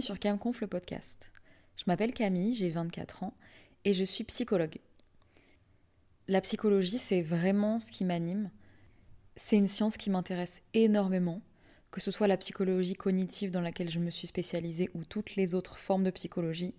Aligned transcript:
sur 0.00 0.18
Camconf 0.18 0.60
le 0.60 0.66
podcast. 0.66 1.32
Je 1.76 1.84
m'appelle 1.86 2.12
Camille, 2.12 2.54
j'ai 2.54 2.70
24 2.70 3.22
ans 3.22 3.34
et 3.84 3.92
je 3.92 4.04
suis 4.04 4.24
psychologue. 4.24 4.78
La 6.28 6.40
psychologie, 6.40 6.98
c'est 6.98 7.22
vraiment 7.22 7.78
ce 7.78 7.90
qui 7.90 8.04
m'anime. 8.04 8.50
C'est 9.36 9.56
une 9.56 9.66
science 9.66 9.96
qui 9.96 10.10
m'intéresse 10.10 10.62
énormément, 10.74 11.40
que 11.90 12.00
ce 12.00 12.10
soit 12.10 12.26
la 12.26 12.36
psychologie 12.36 12.94
cognitive 12.94 13.50
dans 13.50 13.60
laquelle 13.60 13.90
je 13.90 13.98
me 13.98 14.10
suis 14.10 14.26
spécialisée 14.26 14.90
ou 14.94 15.04
toutes 15.04 15.36
les 15.36 15.54
autres 15.54 15.78
formes 15.78 16.04
de 16.04 16.10
psychologie. 16.10 16.74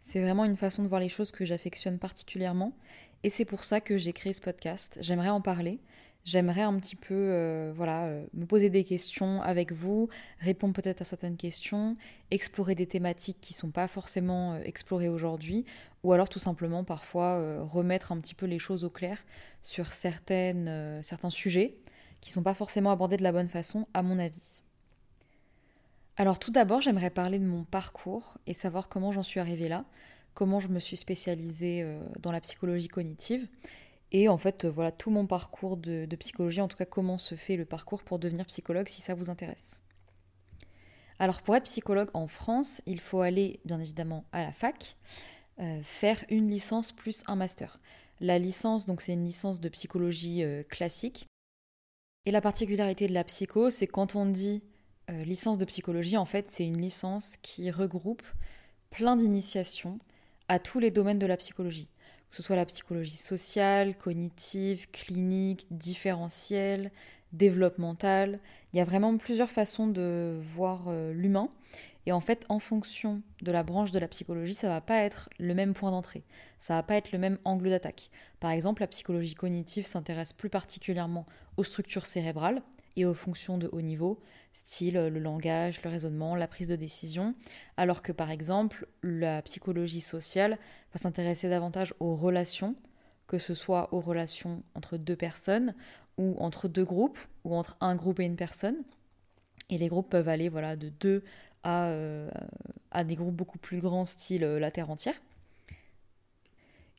C'est 0.00 0.20
vraiment 0.20 0.44
une 0.44 0.56
façon 0.56 0.82
de 0.82 0.88
voir 0.88 1.00
les 1.00 1.08
choses 1.08 1.32
que 1.32 1.44
j'affectionne 1.44 1.98
particulièrement 1.98 2.76
et 3.22 3.30
c'est 3.30 3.44
pour 3.44 3.64
ça 3.64 3.80
que 3.80 3.96
j'ai 3.96 4.12
créé 4.12 4.32
ce 4.32 4.40
podcast. 4.40 4.98
J'aimerais 5.00 5.30
en 5.30 5.40
parler, 5.40 5.80
J'aimerais 6.24 6.62
un 6.62 6.78
petit 6.78 6.96
peu 6.96 7.12
euh, 7.14 7.70
voilà, 7.76 8.06
euh, 8.06 8.24
me 8.32 8.46
poser 8.46 8.70
des 8.70 8.82
questions 8.82 9.42
avec 9.42 9.72
vous, 9.72 10.08
répondre 10.40 10.72
peut-être 10.72 11.02
à 11.02 11.04
certaines 11.04 11.36
questions, 11.36 11.98
explorer 12.30 12.74
des 12.74 12.86
thématiques 12.86 13.36
qui 13.42 13.52
ne 13.52 13.58
sont 13.58 13.70
pas 13.70 13.86
forcément 13.88 14.54
euh, 14.54 14.60
explorées 14.64 15.10
aujourd'hui, 15.10 15.66
ou 16.02 16.14
alors 16.14 16.30
tout 16.30 16.38
simplement 16.38 16.82
parfois 16.82 17.62
remettre 17.62 18.10
un 18.10 18.18
petit 18.20 18.34
peu 18.34 18.46
les 18.46 18.58
choses 18.58 18.84
au 18.84 18.90
clair 18.90 19.24
sur 19.62 19.88
certains 19.88 21.30
sujets 21.30 21.76
qui 22.22 22.30
ne 22.30 22.34
sont 22.34 22.42
pas 22.42 22.54
forcément 22.54 22.90
abordés 22.90 23.16
de 23.18 23.22
la 23.22 23.32
bonne 23.32 23.48
façon, 23.48 23.86
à 23.92 24.02
mon 24.02 24.18
avis. 24.18 24.62
Alors 26.16 26.38
tout 26.38 26.52
d'abord, 26.52 26.80
j'aimerais 26.80 27.10
parler 27.10 27.38
de 27.38 27.46
mon 27.46 27.64
parcours 27.64 28.38
et 28.46 28.52
savoir 28.52 28.88
comment 28.88 29.12
j'en 29.12 29.22
suis 29.22 29.40
arrivée 29.40 29.68
là, 29.68 29.86
comment 30.34 30.60
je 30.60 30.68
me 30.68 30.78
suis 30.78 30.98
spécialisée 30.98 31.86
dans 32.20 32.32
la 32.32 32.40
psychologie 32.40 32.88
cognitive 32.88 33.48
et 34.14 34.28
en 34.28 34.36
fait, 34.36 34.64
voilà 34.64 34.92
tout 34.92 35.10
mon 35.10 35.26
parcours 35.26 35.76
de, 35.76 36.06
psychologie, 36.20 36.60
en 36.60 36.68
tout 36.68 36.76
cas 36.76 36.84
comment 36.84 37.18
se 37.18 37.34
fait 37.34 37.56
le 37.56 37.64
parcours 37.64 38.04
pour 38.04 38.20
devenir 38.20 38.46
psychologue 38.46 38.86
si 38.86 39.02
ça 39.02 39.16
vous 39.16 39.28
intéresse. 39.28 39.82
Alors 41.18 41.42
pour 41.42 41.56
être 41.56 41.64
psychologue 41.64 42.10
en 42.14 42.28
France, 42.28 42.80
il 42.86 43.00
faut 43.00 43.22
aller 43.22 43.58
bien 43.64 43.80
évidemment 43.80 44.24
à 44.30 44.44
la 44.44 44.52
fac, 44.52 44.96
euh, 45.58 45.80
faire 45.82 46.24
une 46.28 46.48
licence 46.48 46.92
plus 46.92 47.24
un 47.26 47.34
master. 47.34 47.80
La 48.20 48.38
licence, 48.38 48.86
donc 48.86 49.02
c'est 49.02 49.14
une 49.14 49.24
licence 49.24 49.58
de 49.58 49.68
psychologie 49.68 50.44
euh, 50.44 50.62
classique. 50.62 51.26
Et 52.24 52.30
la 52.30 52.40
particularité 52.40 53.08
de 53.08 53.14
la 53.14 53.24
psycho, 53.24 53.68
c'est 53.70 53.88
quand 53.88 54.14
on 54.14 54.26
dit 54.26 54.62
euh, 55.10 55.24
licence 55.24 55.58
de 55.58 55.64
psychologie, 55.64 56.16
en 56.16 56.24
fait, 56.24 56.50
c'est 56.50 56.64
une 56.64 56.80
licence 56.80 57.36
qui 57.42 57.68
regroupe 57.72 58.22
plein 58.90 59.16
d'initiations 59.16 59.98
à 60.46 60.60
tous 60.60 60.78
les 60.78 60.92
domaines 60.92 61.18
de 61.18 61.26
la 61.26 61.36
psychologie 61.36 61.88
que 62.34 62.38
ce 62.38 62.42
soit 62.42 62.56
la 62.56 62.66
psychologie 62.66 63.12
sociale, 63.12 63.96
cognitive, 63.96 64.90
clinique, 64.90 65.68
différentielle, 65.70 66.90
développementale. 67.32 68.40
Il 68.72 68.78
y 68.78 68.80
a 68.80 68.84
vraiment 68.84 69.16
plusieurs 69.16 69.50
façons 69.50 69.86
de 69.86 70.36
voir 70.40 70.86
euh, 70.88 71.12
l'humain. 71.12 71.48
Et 72.06 72.12
en 72.12 72.18
fait, 72.18 72.44
en 72.48 72.58
fonction 72.58 73.22
de 73.42 73.52
la 73.52 73.62
branche 73.62 73.92
de 73.92 74.00
la 74.00 74.08
psychologie, 74.08 74.52
ça 74.52 74.68
va 74.68 74.80
pas 74.80 74.98
être 74.98 75.30
le 75.38 75.54
même 75.54 75.74
point 75.74 75.92
d'entrée. 75.92 76.24
Ça 76.58 76.74
va 76.74 76.82
pas 76.82 76.96
être 76.96 77.12
le 77.12 77.20
même 77.20 77.38
angle 77.44 77.70
d'attaque. 77.70 78.10
Par 78.40 78.50
exemple, 78.50 78.82
la 78.82 78.88
psychologie 78.88 79.36
cognitive 79.36 79.86
s'intéresse 79.86 80.32
plus 80.32 80.50
particulièrement 80.50 81.26
aux 81.56 81.62
structures 81.62 82.04
cérébrales 82.04 82.62
et 82.96 83.04
aux 83.04 83.14
fonctions 83.14 83.58
de 83.58 83.68
haut 83.72 83.80
niveau, 83.80 84.20
style 84.52 84.94
le 84.94 85.18
langage, 85.18 85.82
le 85.82 85.90
raisonnement, 85.90 86.36
la 86.36 86.46
prise 86.46 86.68
de 86.68 86.76
décision, 86.76 87.34
alors 87.76 88.02
que 88.02 88.12
par 88.12 88.30
exemple 88.30 88.86
la 89.02 89.42
psychologie 89.42 90.00
sociale 90.00 90.58
va 90.92 90.98
s'intéresser 90.98 91.48
davantage 91.48 91.94
aux 92.00 92.14
relations, 92.14 92.76
que 93.26 93.38
ce 93.38 93.54
soit 93.54 93.92
aux 93.92 94.00
relations 94.00 94.62
entre 94.74 94.96
deux 94.96 95.16
personnes 95.16 95.74
ou 96.18 96.36
entre 96.38 96.68
deux 96.68 96.84
groupes 96.84 97.18
ou 97.44 97.54
entre 97.54 97.76
un 97.80 97.96
groupe 97.96 98.20
et 98.20 98.24
une 98.24 98.36
personne. 98.36 98.76
Et 99.70 99.78
les 99.78 99.88
groupes 99.88 100.10
peuvent 100.10 100.28
aller 100.28 100.48
voilà, 100.48 100.76
de 100.76 100.88
deux 100.88 101.24
à, 101.62 101.86
euh, 101.86 102.30
à 102.90 103.04
des 103.04 103.14
groupes 103.14 103.34
beaucoup 103.34 103.58
plus 103.58 103.80
grands, 103.80 104.04
style 104.04 104.44
euh, 104.44 104.60
la 104.60 104.70
Terre 104.70 104.90
entière. 104.90 105.20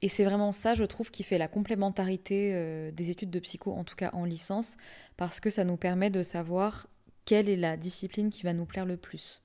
Et 0.01 0.09
c'est 0.09 0.25
vraiment 0.25 0.51
ça, 0.51 0.75
je 0.75 0.83
trouve, 0.83 1.09
qui 1.09 1.23
fait 1.23 1.37
la 1.37 1.47
complémentarité 1.47 2.51
euh, 2.53 2.91
des 2.91 3.09
études 3.09 3.29
de 3.29 3.39
psycho, 3.39 3.71
en 3.73 3.83
tout 3.83 3.95
cas 3.95 4.09
en 4.13 4.25
licence, 4.25 4.75
parce 5.17 5.39
que 5.39 5.49
ça 5.49 5.63
nous 5.63 5.77
permet 5.77 6.09
de 6.09 6.21
savoir 6.21 6.87
quelle 7.23 7.49
est 7.49 7.55
la 7.55 7.77
discipline 7.77 8.29
qui 8.29 8.43
va 8.43 8.53
nous 8.53 8.65
plaire 8.65 8.85
le 8.85 8.97
plus. 8.97 9.41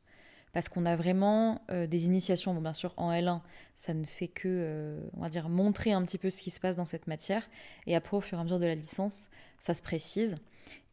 Parce 0.52 0.68
qu'on 0.68 0.84
a 0.84 0.96
vraiment 0.96 1.62
euh, 1.70 1.86
des 1.86 2.06
initiations, 2.06 2.52
bon 2.52 2.60
bien 2.60 2.72
sûr 2.72 2.92
en 2.96 3.12
L1, 3.12 3.40
ça 3.76 3.94
ne 3.94 4.04
fait 4.04 4.26
que, 4.26 4.48
euh, 4.48 5.00
on 5.16 5.20
va 5.20 5.28
dire, 5.28 5.48
montrer 5.48 5.92
un 5.92 6.04
petit 6.04 6.18
peu 6.18 6.28
ce 6.28 6.42
qui 6.42 6.50
se 6.50 6.58
passe 6.58 6.74
dans 6.74 6.84
cette 6.84 7.06
matière, 7.06 7.48
et 7.86 7.94
après 7.94 8.16
au 8.16 8.20
fur 8.20 8.36
et 8.36 8.40
à 8.40 8.44
mesure 8.44 8.58
de 8.58 8.66
la 8.66 8.74
licence, 8.74 9.30
ça 9.60 9.74
se 9.74 9.82
précise. 9.82 10.36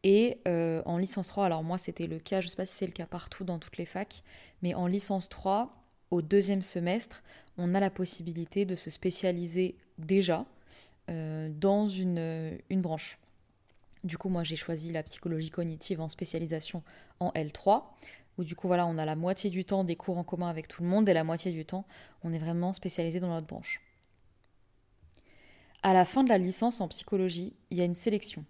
Et 0.03 0.40
en 0.46 0.97
licence 0.97 1.28
3, 1.28 1.47
alors 1.47 1.63
moi 1.63 1.78
c'était 1.78 2.06
le 2.07 2.19
cas, 2.19 2.40
je 2.40 2.46
ne 2.46 2.50
sais 2.51 2.56
pas 2.56 2.67
si 2.67 2.75
c'est 2.75 2.85
le 2.85 2.94
cas 2.94 3.07
partout 3.07 3.44
dans 3.44 3.57
toutes 3.57 3.78
les 3.78 3.85
facs, 3.85 4.23
mais 4.62 4.73
en 4.73 4.88
licence 4.88 5.28
3, 5.28 5.72
au 6.12 6.22
deuxième 6.22 6.62
semestre, 6.62 7.23
on 7.57 7.73
a 7.73 7.79
la 7.79 7.90
possibilité 7.90 8.66
de 8.66 8.75
se 8.75 8.90
spécialiser 8.90 9.75
déjà 9.97 10.45
euh, 11.09 11.50
dans 11.50 11.88
une, 11.88 12.57
une, 12.69 12.81
branche. 12.81 13.18
Du 14.03 14.17
coup, 14.17 14.29
moi, 14.29 14.44
j'ai 14.44 14.56
choisi 14.56 14.91
la 14.91 15.03
psychologie 15.03 15.50
cognitive 15.50 16.01
en 16.01 16.09
spécialisation 16.09 16.84
en 17.19 17.31
L3, 17.31 17.84
où 18.38 18.44
du 18.44 18.56
coup, 18.56 18.67
voilà, 18.67 18.85
on 18.85 18.97
a 18.97 19.06
la 19.06 19.16
moitié 19.16 19.50
du 19.50 19.66
temps 19.66 19.84
des 19.84 19.96
cours 19.96 20.17
en 20.17 20.23
commun 20.23 20.47
avec 20.47 20.67
tout 20.67 20.84
le 20.84 20.90
monde 20.90 21.09
et 21.09 21.13
la 21.13 21.23
moitié 21.23 21.51
du 21.51 21.66
temps, 21.66 21.85
on 22.23 22.34
est 22.34 22.38
vraiment 22.38 22.73
spécialisé 22.73 23.19
dans 23.19 23.29
notre 23.29 23.47
branche. 23.47 23.81
À 25.84 25.94
la 25.94 26.06
fin 26.06 26.23
de 26.23 26.29
la 26.29 26.38
licence 26.38 26.81
en 26.81 26.88
psychologie, 26.88 27.53
il 27.69 27.78
y 27.78 27.81
a 27.81 27.85
une 27.85 27.96
sélection, 27.96 28.46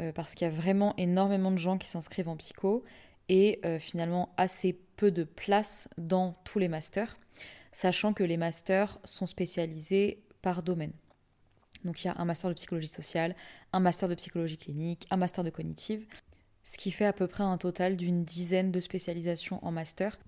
euh, 0.00 0.12
parce 0.12 0.34
qu'il 0.34 0.46
y 0.46 0.50
a 0.50 0.54
vraiment 0.54 0.94
énormément 0.96 1.50
de 1.50 1.58
gens 1.58 1.78
qui 1.78 1.88
s'inscrivent 1.88 2.28
en 2.28 2.36
psycho 2.36 2.84
et 3.28 3.60
euh, 3.64 3.78
finalement 3.78 4.32
assez 4.36 4.72
peu 4.96 5.10
de 5.10 5.24
place 5.24 5.88
dans 5.98 6.36
tous 6.44 6.58
les 6.58 6.68
masters, 6.68 7.16
sachant 7.72 8.12
que 8.12 8.24
les 8.24 8.36
masters 8.36 8.98
sont 9.04 9.26
spécialisés 9.26 10.22
par 10.42 10.62
domaine. 10.62 10.92
Donc 11.84 12.02
il 12.02 12.06
y 12.06 12.10
a 12.10 12.14
un 12.18 12.24
master 12.24 12.50
de 12.50 12.54
psychologie 12.54 12.88
sociale, 12.88 13.36
un 13.72 13.80
master 13.80 14.08
de 14.08 14.14
psychologie 14.14 14.58
clinique, 14.58 15.06
un 15.10 15.16
master 15.16 15.44
de 15.44 15.50
cognitive, 15.50 16.06
ce 16.62 16.78
qui 16.78 16.90
fait 16.90 17.04
à 17.04 17.12
peu 17.12 17.26
près 17.26 17.44
un 17.44 17.58
total 17.58 17.96
d'une 17.96 18.24
dizaine 18.24 18.72
de 18.72 18.80
spécialisations 18.80 19.64
en 19.64 19.70
master, 19.70 20.18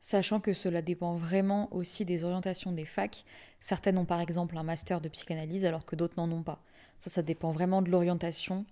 sachant 0.00 0.40
que 0.40 0.52
cela 0.52 0.82
dépend 0.82 1.14
vraiment 1.14 1.72
aussi 1.72 2.04
des 2.04 2.24
orientations 2.24 2.72
des 2.72 2.84
facs. 2.84 3.24
Certaines 3.60 3.98
ont 3.98 4.04
par 4.04 4.20
exemple 4.20 4.56
un 4.58 4.62
master 4.62 5.00
de 5.00 5.08
psychanalyse 5.08 5.64
alors 5.64 5.84
que 5.84 5.96
d'autres 5.96 6.14
n'en 6.16 6.30
ont 6.30 6.42
pas. 6.42 6.62
Ça, 6.98 7.10
ça 7.10 7.22
dépend 7.22 7.52
vraiment 7.52 7.80
de 7.80 7.90
l'orientation 7.90 8.66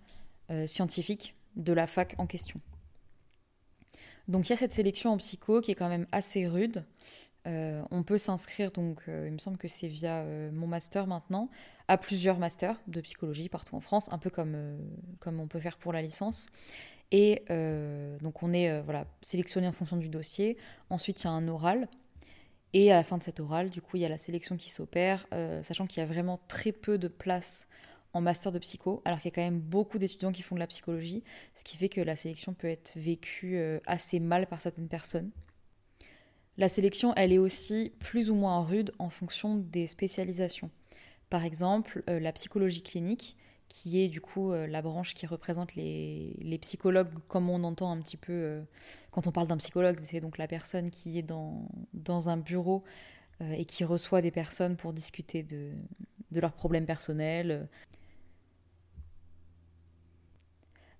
euh, 0.50 0.66
scientifique 0.66 1.34
de 1.56 1.72
la 1.72 1.87
fac 1.87 2.15
en 2.19 2.26
question. 2.26 2.60
Donc 4.28 4.49
il 4.49 4.50
y 4.50 4.53
a 4.53 4.56
cette 4.56 4.72
sélection 4.72 5.10
en 5.10 5.16
psycho 5.16 5.60
qui 5.60 5.71
est 5.71 5.75
quand 5.75 5.88
même 5.88 6.06
assez 6.12 6.47
rude. 6.47 6.84
Euh, 7.47 7.83
on 7.91 8.05
peut 8.05 8.19
s'inscrire, 8.19 8.71
donc 8.71 9.03
euh, 9.09 9.25
il 9.27 9.33
me 9.33 9.38
semble 9.38 9.59
que 9.59 9.66
c'est 9.66 9.88
via 9.88 10.21
euh, 10.21 10.53
mon 10.53 10.69
master 10.69 11.09
maintenant, 11.09 11.49
à 11.88 11.99
plusieurs 11.99 12.38
masters 12.38 12.81
de 12.87 13.00
psychologie 13.00 13.49
partout 13.49 13.75
en 13.75 13.81
France, 13.81 14.12
un 14.12 14.19
peu 14.19 14.31
comme, 14.31 14.55
on 15.27 15.49
peut 15.49 15.59
faire 15.59 15.77
pour 15.77 15.93
la 15.93 16.03
licence. 16.03 16.47
Et 17.15 17.44
donc 18.22 18.43
on 18.43 18.55
est 18.55 18.81
voilà, 18.81 19.05
sélectionné 19.21 19.69
en 19.69 19.72
fonction 19.72 19.99
du 19.99 20.09
dossier. 20.09 20.56
Ensuite, 20.89 21.22
il 21.22 21.27
y 21.27 21.28
a 21.28 21.33
un 21.33 21.47
oral. 21.47 21.89
Et 22.72 22.91
à 22.91 22.97
la 22.97 23.03
fin 23.03 23.19
de 23.19 23.22
cet 23.22 23.39
oral, 23.39 23.69
du 23.69 23.83
coup, 23.83 23.99
il 23.99 24.00
y 24.00 24.06
a 24.06 24.09
la 24.09 24.16
sélection 24.16 24.56
qui 24.56 24.71
s'opère, 24.71 25.27
sachant 25.60 25.87
qu'il 25.87 26.00
y 26.00 26.03
a 26.03 26.06
vraiment 26.06 26.41
très 26.49 26.72
peu 26.72 26.97
de 26.97 27.09
place 27.09 27.66
en 28.14 28.20
master 28.20 28.52
de 28.52 28.58
psycho, 28.58 29.02
alors 29.04 29.20
qu'il 29.20 29.30
y 29.30 29.32
a 29.32 29.34
quand 29.34 29.50
même 29.50 29.60
beaucoup 29.60 29.98
d'étudiants 29.98 30.32
qui 30.32 30.42
font 30.42 30.54
de 30.54 30.60
la 30.60 30.66
psychologie, 30.66 31.22
ce 31.54 31.64
qui 31.64 31.76
fait 31.76 31.88
que 31.88 32.00
la 32.00 32.16
sélection 32.16 32.52
peut 32.52 32.68
être 32.68 32.92
vécue 32.96 33.56
euh, 33.56 33.80
assez 33.86 34.20
mal 34.20 34.46
par 34.46 34.60
certaines 34.60 34.88
personnes. 34.88 35.30
La 36.58 36.68
sélection, 36.68 37.14
elle 37.16 37.32
est 37.32 37.38
aussi 37.38 37.92
plus 37.98 38.30
ou 38.30 38.34
moins 38.34 38.62
rude 38.62 38.92
en 38.98 39.08
fonction 39.08 39.56
des 39.56 39.86
spécialisations. 39.86 40.70
Par 41.30 41.44
exemple, 41.44 42.02
euh, 42.10 42.20
la 42.20 42.32
psychologie 42.32 42.82
clinique, 42.82 43.36
qui 43.68 44.03
est 44.03 44.09
du 44.10 44.20
coup 44.20 44.53
euh, 44.53 44.66
la 44.66 44.82
branche 44.82 45.15
qui 45.15 45.26
représente 45.26 45.74
les, 45.74 46.58
psychologues, 46.60 47.08
comme 47.28 47.48
on 47.48 47.65
entend 47.65 47.91
un 47.91 48.03
petit 48.03 48.18
peu 48.18 48.60
quand 49.10 49.26
on 49.26 49.32
parle 49.32 49.47
d'un 49.47 49.56
psychologue, 49.56 49.98
c'est 50.03 50.20
donc 50.20 50.36
la 50.36 50.47
personne 50.47 50.91
qui 50.91 51.18
est 51.18 51.22
dans, 51.22 52.28
un 52.28 52.36
bureau 52.36 52.84
et 53.41 53.65
qui 53.65 53.82
reçoit 53.82 54.20
des 54.20 54.30
personnes 54.30 54.76
pour 54.76 54.92
discuter 54.92 55.42
de, 55.42 55.72
de 56.32 56.41
leurs 56.41 56.53
problèmes 56.53 56.86
personnels, 56.86 57.68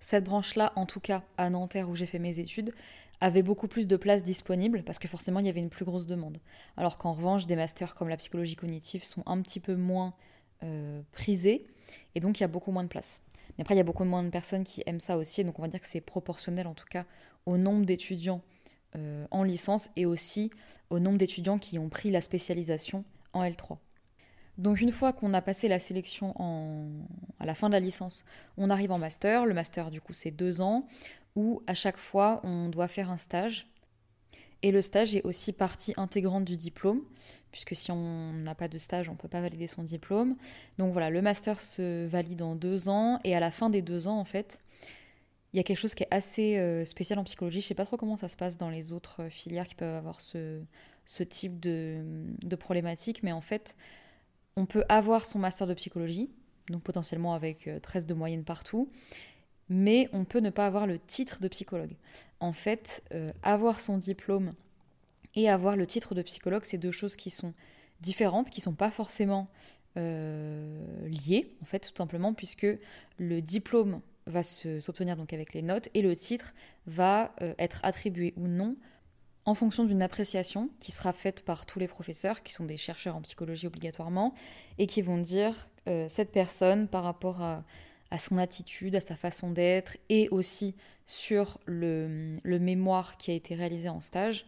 Cette 0.03 0.25
branche-là, 0.25 0.73
en 0.75 0.85
tout 0.85 0.99
cas 0.99 1.23
à 1.37 1.49
Nanterre 1.49 1.89
où 1.89 1.95
j'ai 1.95 2.07
fait 2.07 2.19
mes 2.19 2.39
études, 2.39 2.73
avait 3.21 3.41
beaucoup 3.41 3.69
plus 3.69 3.87
de 3.87 3.95
places 3.95 4.21
disponibles 4.21 4.83
parce 4.83 4.99
que 4.99 5.07
forcément 5.07 5.39
il 5.39 5.45
y 5.45 5.49
avait 5.49 5.61
une 5.61 5.69
plus 5.69 5.85
grosse 5.85 6.07
demande. 6.07 6.39
Alors 6.75 6.97
qu'en 6.97 7.13
revanche, 7.13 7.47
des 7.47 7.55
masters 7.55 7.95
comme 7.95 8.09
la 8.09 8.17
psychologie 8.17 8.57
cognitive 8.57 9.05
sont 9.05 9.23
un 9.25 9.41
petit 9.41 9.61
peu 9.61 9.77
moins 9.77 10.13
euh, 10.61 11.01
prisés 11.13 11.65
et 12.15 12.19
donc 12.19 12.37
il 12.37 12.41
y 12.41 12.43
a 12.43 12.49
beaucoup 12.49 12.73
moins 12.73 12.83
de 12.83 12.89
places. 12.89 13.21
Mais 13.57 13.61
après, 13.61 13.75
il 13.75 13.77
y 13.77 13.81
a 13.81 13.85
beaucoup 13.85 14.03
moins 14.03 14.23
de 14.23 14.29
personnes 14.29 14.65
qui 14.65 14.83
aiment 14.87 14.99
ça 14.99 15.15
aussi, 15.15 15.45
donc 15.45 15.57
on 15.57 15.61
va 15.61 15.69
dire 15.69 15.79
que 15.79 15.87
c'est 15.87 16.01
proportionnel 16.01 16.67
en 16.67 16.73
tout 16.73 16.87
cas 16.89 17.05
au 17.45 17.55
nombre 17.55 17.85
d'étudiants 17.85 18.41
euh, 18.97 19.25
en 19.31 19.43
licence 19.43 19.87
et 19.95 20.05
aussi 20.05 20.51
au 20.89 20.99
nombre 20.99 21.17
d'étudiants 21.17 21.59
qui 21.59 21.79
ont 21.79 21.87
pris 21.87 22.11
la 22.11 22.19
spécialisation 22.19 23.05
en 23.31 23.41
L3. 23.41 23.77
Donc 24.57 24.81
une 24.81 24.91
fois 24.91 25.13
qu'on 25.13 25.33
a 25.33 25.41
passé 25.41 25.67
la 25.67 25.79
sélection 25.79 26.35
à 27.39 27.45
la 27.45 27.55
fin 27.55 27.69
de 27.69 27.73
la 27.73 27.79
licence, 27.79 28.23
on 28.57 28.69
arrive 28.69 28.91
en 28.91 28.99
master. 28.99 29.45
Le 29.45 29.53
master, 29.53 29.89
du 29.89 29.99
coup, 29.99 30.13
c'est 30.13 30.31
deux 30.31 30.61
ans, 30.61 30.85
où 31.35 31.61
à 31.67 31.73
chaque 31.73 31.97
fois, 31.97 32.41
on 32.43 32.69
doit 32.69 32.87
faire 32.87 33.09
un 33.09 33.17
stage. 33.17 33.67
Et 34.61 34.71
le 34.71 34.81
stage 34.81 35.15
est 35.15 35.23
aussi 35.23 35.51
partie 35.51 35.93
intégrante 35.97 36.45
du 36.45 36.55
diplôme, 36.55 37.01
puisque 37.51 37.75
si 37.75 37.91
on 37.91 38.31
n'a 38.33 38.55
pas 38.55 38.69
de 38.69 38.77
stage, 38.77 39.09
on 39.09 39.13
ne 39.13 39.17
peut 39.17 39.27
pas 39.27 39.41
valider 39.41 39.67
son 39.67 39.83
diplôme. 39.83 40.37
Donc 40.77 40.93
voilà, 40.93 41.09
le 41.09 41.21
master 41.21 41.59
se 41.59 42.05
valide 42.05 42.41
en 42.41 42.55
deux 42.55 42.87
ans, 42.87 43.19
et 43.23 43.35
à 43.35 43.39
la 43.39 43.51
fin 43.51 43.69
des 43.69 43.81
deux 43.81 44.07
ans, 44.07 44.17
en 44.17 44.23
fait, 44.23 44.63
il 45.51 45.57
y 45.57 45.59
a 45.59 45.63
quelque 45.63 45.77
chose 45.77 45.95
qui 45.95 46.03
est 46.03 46.07
assez 46.11 46.57
euh, 46.57 46.85
spécial 46.85 47.19
en 47.19 47.23
psychologie. 47.25 47.59
Je 47.59 47.65
ne 47.65 47.67
sais 47.69 47.75
pas 47.75 47.85
trop 47.85 47.97
comment 47.97 48.15
ça 48.15 48.29
se 48.29 48.37
passe 48.37 48.57
dans 48.57 48.69
les 48.69 48.93
autres 48.93 49.27
filières 49.29 49.67
qui 49.67 49.75
peuvent 49.75 49.95
avoir 49.95 50.21
ce, 50.21 50.63
type 51.29 51.59
de, 51.59 52.01
de 52.41 52.55
problématique, 52.55 53.21
mais 53.21 53.33
en 53.33 53.41
fait, 53.41 53.75
on 54.55 54.65
peut 54.65 54.83
avoir 54.89 55.25
son 55.25 55.39
master 55.39 55.67
de 55.67 55.73
psychologie, 55.73 56.29
donc 56.69 56.83
potentiellement 56.83 57.33
avec 57.33 57.69
13 57.81 58.05
de 58.05 58.13
moyenne 58.13 58.43
partout, 58.43 58.89
mais 59.69 60.09
on 60.13 60.25
peut 60.25 60.39
ne 60.39 60.49
pas 60.49 60.67
avoir 60.67 60.87
le 60.87 60.99
titre 60.99 61.41
de 61.41 61.47
psychologue. 61.47 61.95
En 62.39 62.53
fait, 62.53 63.03
euh, 63.13 63.31
avoir 63.41 63.79
son 63.79 63.97
diplôme 63.97 64.53
et 65.35 65.49
avoir 65.49 65.75
le 65.75 65.87
titre 65.87 66.15
de 66.15 66.21
psychologue, 66.21 66.63
c'est 66.63 66.77
deux 66.77 66.91
choses 66.91 67.15
qui 67.15 67.29
sont 67.29 67.53
différentes, 68.01 68.49
qui 68.49 68.59
ne 68.59 68.63
sont 68.63 68.75
pas 68.75 68.91
forcément 68.91 69.47
euh, 69.97 71.07
liées, 71.07 71.55
en 71.61 71.65
fait, 71.65 71.79
tout 71.79 71.97
simplement, 71.97 72.33
puisque 72.33 72.67
le 73.17 73.41
diplôme 73.41 74.01
va 74.25 74.43
s'obtenir 74.43 75.17
donc 75.17 75.33
avec 75.33 75.53
les 75.53 75.61
notes 75.61 75.89
et 75.93 76.01
le 76.01 76.15
titre 76.15 76.53
va 76.87 77.33
euh, 77.41 77.53
être 77.57 77.79
attribué 77.83 78.33
ou 78.37 78.47
non 78.47 78.77
en 79.45 79.53
fonction 79.53 79.83
d'une 79.83 80.01
appréciation 80.01 80.69
qui 80.79 80.91
sera 80.91 81.13
faite 81.13 81.43
par 81.43 81.65
tous 81.65 81.79
les 81.79 81.87
professeurs, 81.87 82.43
qui 82.43 82.53
sont 82.53 82.65
des 82.65 82.77
chercheurs 82.77 83.15
en 83.15 83.21
psychologie 83.21 83.67
obligatoirement, 83.67 84.33
et 84.77 84.87
qui 84.87 85.01
vont 85.01 85.17
dire 85.17 85.69
cette 86.07 86.31
personne 86.31 86.87
par 86.87 87.03
rapport 87.03 87.41
à 87.41 88.19
son 88.19 88.37
attitude, 88.37 88.95
à 88.95 89.01
sa 89.01 89.17
façon 89.17 89.51
d'être 89.51 89.97
et 90.07 90.29
aussi 90.29 90.75
sur 91.05 91.59
le, 91.65 92.37
mémoire 92.45 93.17
qui 93.17 93.31
a 93.31 93.33
été 93.33 93.55
réalisé 93.55 93.89
en 93.89 93.99
stage, 93.99 94.45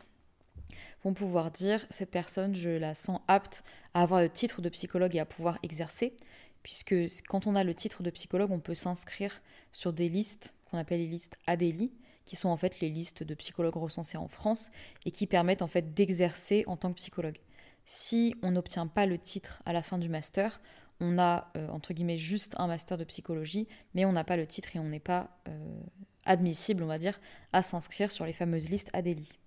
vont 1.04 1.14
pouvoir 1.14 1.52
dire 1.52 1.86
cette 1.90 2.12
personne, 2.12 2.56
je 2.56 2.70
la 2.70 2.94
sens 2.94 3.22
apte 3.28 3.64
à 3.94 4.02
avoir 4.04 4.22
le 4.22 4.30
titre 4.30 4.62
de 4.62 4.70
psychologue 4.70 5.16
et 5.16 5.20
à 5.20 5.26
pouvoir 5.26 5.60
exercer, 5.64 6.16
puisque 6.64 6.96
quand 7.28 7.48
on 7.48 7.56
a 7.56 7.64
le 7.64 7.74
titre 7.74 8.04
de 8.04 8.10
psychologue, 8.10 8.52
on 8.52 8.60
peut 8.60 8.74
s'inscrire 8.74 9.42
sur 9.72 9.94
des 9.94 10.10
listes 10.10 10.54
qu'on 10.70 10.78
appelle 10.78 11.00
les 11.00 11.08
listes 11.08 11.38
ADELI, 11.46 11.92
qui 12.26 12.36
sont 12.36 12.50
en 12.50 12.58
fait 12.58 12.80
les 12.80 12.90
listes 12.90 13.24
de 13.24 13.34
psychologues 13.36 13.76
recensés 13.76 14.18
en 14.18 14.28
France 14.28 14.72
et 15.06 15.12
qui 15.12 15.28
permettent 15.28 15.62
en 15.62 15.68
fait 15.68 15.94
d'exercer 15.94 16.64
en 16.68 16.78
tant 16.78 16.90
que 16.90 16.96
psychologue. 16.96 17.38
Si 17.86 18.36
on 18.42 18.52
n'obtient 18.52 18.88
pas 18.88 19.06
le 19.06 19.18
titre 19.18 19.62
à 19.66 19.74
la 19.74 19.84
fin 19.84 19.98
du 19.98 20.10
master, 20.10 20.60
on 21.00 21.20
a, 21.20 21.52
euh, 21.56 21.68
entre 21.70 21.94
guillemets, 21.94 22.18
juste 22.18 22.56
un 22.58 22.68
master 22.68 22.98
de 22.98 23.04
psychologie, 23.04 23.68
mais 23.94 24.06
on 24.06 24.12
n'a 24.12 24.24
pas 24.24 24.38
le 24.38 24.48
titre 24.48 24.76
et 24.76 24.80
on 24.80 24.86
n'est 24.86 25.00
pas 25.00 25.30
euh, 25.48 25.80
admissible, 26.26 26.84
on 26.84 26.88
va 26.88 26.98
dire, 26.98 27.20
à 27.54 27.62
s'inscrire 27.62 28.12
sur 28.12 28.26
les 28.26 28.34
fameuses 28.34 28.70
listes 28.70 28.90
ADELI. 28.94 29.38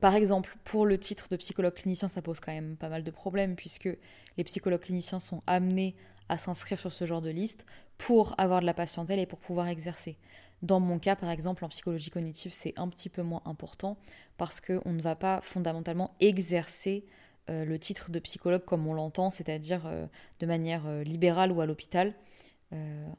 Par 0.00 0.16
exemple, 0.16 0.56
pour 0.64 0.84
le 0.84 0.98
titre 0.98 1.28
de 1.28 1.36
psychologue 1.36 1.74
clinicien, 1.74 2.08
ça 2.08 2.22
pose 2.22 2.40
quand 2.40 2.52
même 2.52 2.76
pas 2.76 2.88
mal 2.88 3.04
de 3.04 3.10
problèmes, 3.10 3.54
puisque 3.54 3.88
les 4.36 4.44
psychologues 4.44 4.80
cliniciens 4.80 5.20
sont 5.20 5.42
amenés 5.46 5.94
à 6.28 6.38
s'inscrire 6.38 6.80
sur 6.80 6.92
ce 6.92 7.04
genre 7.06 7.22
de 7.22 7.30
liste 7.30 7.66
pour 7.98 8.34
avoir 8.36 8.60
de 8.60 8.66
la 8.66 8.74
patientèle 8.74 9.20
et 9.20 9.26
pour 9.26 9.38
pouvoir 9.38 9.68
exercer. 9.68 10.18
Dans 10.62 10.78
mon 10.78 11.00
cas, 11.00 11.16
par 11.16 11.30
exemple, 11.30 11.64
en 11.64 11.68
psychologie 11.68 12.10
cognitive, 12.10 12.52
c'est 12.52 12.72
un 12.78 12.88
petit 12.88 13.08
peu 13.08 13.22
moins 13.22 13.42
important 13.44 13.96
parce 14.36 14.60
qu'on 14.60 14.92
ne 14.92 15.02
va 15.02 15.16
pas 15.16 15.40
fondamentalement 15.42 16.14
exercer 16.20 17.04
euh, 17.50 17.64
le 17.64 17.76
titre 17.78 18.12
de 18.12 18.20
psychologue 18.20 18.64
comme 18.64 18.86
on 18.86 18.94
l'entend, 18.94 19.28
c'est-à-dire 19.30 19.84
euh, 19.86 20.06
de 20.38 20.46
manière 20.46 20.86
euh, 20.86 21.02
libérale 21.02 21.50
ou 21.50 21.60
à 21.60 21.66
l'hôpital, 21.66 22.14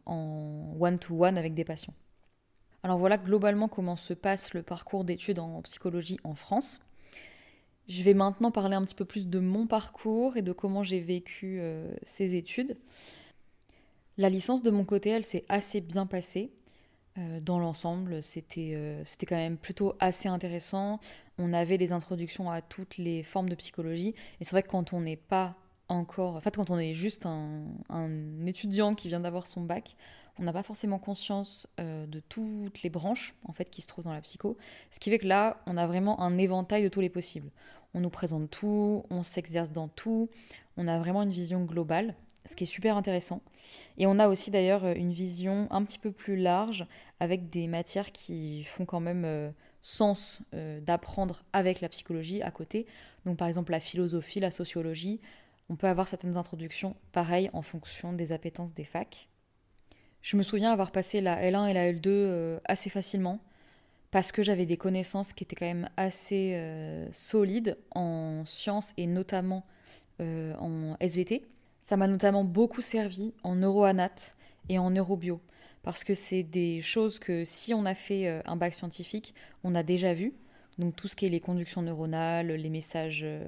en 0.07 0.75
one-to-one 0.80 1.38
avec 1.38 1.54
des 1.54 1.63
patients. 1.63 1.94
Alors 2.81 2.98
voilà 2.98 3.19
globalement 3.19 3.68
comment 3.68 3.96
se 3.96 4.16
passe 4.16 4.56
le 4.56 4.63
parcours 4.63 5.04
d'études 5.04 5.38
en 5.38 5.62
psychologie 5.62 6.18
en 6.24 6.34
France. 6.34 6.80
Je 7.88 8.01
vais 8.01 8.16
maintenant 8.16 8.50
parler 8.50 8.75
un 8.75 8.84
petit 8.84 8.96
peu 8.96 9.06
plus 9.06 9.28
de 9.28 9.38
mon 9.38 9.68
parcours 9.68 10.38
et 10.38 10.42
de 10.42 10.54
comment 10.54 10.81
j'ai 10.84 11.01
vécu 11.01 11.62
ces 12.01 12.34
études. 12.34 12.75
La 14.18 14.28
licence 14.28 14.63
de 14.63 14.72
mon 14.72 14.86
côté, 14.86 15.12
elle 15.12 15.24
s'est 15.24 15.46
assez 15.50 15.81
bien 15.81 16.07
passée. 16.07 16.51
Dans 17.42 17.60
l'ensemble, 17.60 18.24
c'était 18.24 19.01
c'était 19.06 19.27
quand 19.27 19.36
même 19.36 19.57
plutôt 19.57 19.95
assez 20.00 20.27
intéressant 20.27 21.00
on 21.38 21.54
avait 21.54 21.77
des 21.77 21.92
introductions 21.92 22.51
à 22.51 22.62
toutes 22.62 22.98
les 22.98 23.24
formes 23.24 23.50
de 23.50 23.56
psychologie. 23.56 24.13
Et 24.39 24.45
c'est 24.45 24.51
vrai 24.51 24.63
que 24.63 24.69
quand 24.69 24.94
on 24.94 25.01
n'est 25.01 25.18
pas 25.18 25.56
encore, 25.89 26.36
en 26.36 26.42
fait, 26.42 26.56
quand 26.56 26.69
on 26.69 26.80
est 26.80 26.94
juste 26.94 27.25
un, 27.25 27.65
étudiant 28.45 28.95
qui 28.95 29.07
vient 29.07 29.19
d'avoir 29.19 29.48
son 29.48 29.62
bac, 29.62 29.95
on 30.39 30.44
n'a 30.44 30.54
pas 30.54 30.63
forcément 30.63 30.98
conscience 30.98 31.68
euh, 31.80 32.07
de 32.07 32.19
toutes 32.19 32.81
les 32.81 32.89
branches 32.89 33.36
en 33.45 33.54
fait 33.54 33.69
qui 33.69 33.83
se 33.83 33.88
trouvent 33.88 34.06
dans 34.06 34.13
la 34.13 34.21
psycho. 34.21 34.57
Ce 34.89 35.00
qui 35.00 35.10
fait 35.12 35.19
que 35.19 35.27
là, 35.27 35.62
on 35.68 35.77
a 35.77 35.86
vraiment 35.86 36.21
un 36.21 36.38
éventail 36.38 36.83
de 36.83 36.89
tous 36.89 37.01
les 37.01 37.10
possibles. 37.10 37.51
On 37.94 38.00
nous 38.00 38.10
présente 38.10 38.50
tout, 38.50 39.06
on 39.12 39.21
s'exerce 39.21 39.71
dans 39.71 39.88
tout, 39.88 40.30
on 40.77 40.88
a 40.88 40.98
vraiment 40.98 41.21
une 41.21 41.30
vision 41.30 41.63
globale, 41.63 42.15
ce 42.45 42.56
qui 42.56 42.63
est 42.63 42.68
super 42.68 42.98
intéressant. 42.98 43.42
Et 43.98 44.06
on 44.06 44.19
a 44.19 44.28
aussi 44.28 44.51
d'ailleurs 44.51 44.86
une 44.86 45.12
vision 45.12 45.68
un 45.72 45.84
petit 45.84 46.00
peu 46.00 46.12
plus 46.12 46.36
large 46.36 46.86
avec 47.19 47.50
des 47.50 47.68
matières 47.68 48.12
qui 48.12 48.63
font 48.63 48.86
quand 48.86 49.00
même 49.00 49.24
euh, 49.25 49.50
sens 49.81 50.40
euh, 50.54 50.81
d'apprendre 50.81 51.44
avec 51.54 51.81
la 51.81 51.90
psychologie 51.90 52.42
à 52.42 52.51
côté. 52.51 52.86
Donc 53.25 53.38
par 53.38 53.48
exemple 53.48 53.72
la 53.72 53.80
philosophie, 53.80 54.40
la 54.40 54.51
sociologie, 54.51 55.22
on 55.69 55.75
peut 55.75 55.88
avoir 55.88 56.07
certaines 56.07 56.36
introductions 56.36 56.95
pareilles 57.12 57.50
en 57.54 57.62
fonction 57.62 58.12
des 58.13 58.31
appétences 58.31 58.74
des 58.74 58.84
facs. 58.84 59.30
Je 60.22 60.38
me 60.38 60.44
souviens 60.44 60.72
avoir 60.72 60.92
passé 60.92 61.22
la 61.22 61.42
L1 61.50 61.69
et 61.69 61.74
la 61.74 61.92
L2 61.92 62.07
euh, 62.07 62.60
assez 62.66 62.89
facilement 62.89 63.39
parce 64.12 64.31
que 64.31 64.44
j'avais 64.44 64.66
des 64.66 64.78
connaissances 64.78 65.34
qui 65.34 65.44
étaient 65.44 65.56
quand 65.56 65.66
même 65.66 65.89
assez 65.98 66.62
solides 67.12 67.80
en 67.96 68.44
sciences 68.46 68.94
et 68.96 69.07
notamment 69.07 69.66
en 70.19 70.96
SVT. 71.00 71.48
Ça 71.84 71.98
m'a 71.98 72.08
notamment 72.08 72.46
beaucoup 72.46 72.80
servi 72.80 73.34
en 73.44 73.56
neuroanat 73.56 74.38
et 74.70 74.80
en 74.80 74.90
neurobio 74.90 75.42
parce 75.82 76.06
que 76.06 76.14
c'est 76.14 76.42
des 76.42 76.80
choses 76.80 77.20
que 77.20 77.44
si 77.44 77.74
on 77.74 77.84
a 77.84 77.94
fait 77.94 78.26
euh, 78.26 78.42
un 78.46 78.56
bac 78.56 78.74
scientifique, 78.74 79.36
on 79.66 79.76
a 79.76 79.84
déjà 79.84 80.14
vu. 80.14 80.34
Donc 80.78 80.96
tout 80.96 81.10
ce 81.10 81.16
qui 81.18 81.26
est 81.26 81.30
les 81.30 81.42
conductions 81.42 81.82
neuronales, 81.82 82.54
les 82.54 82.70
messages 82.70 83.24
euh, 83.26 83.44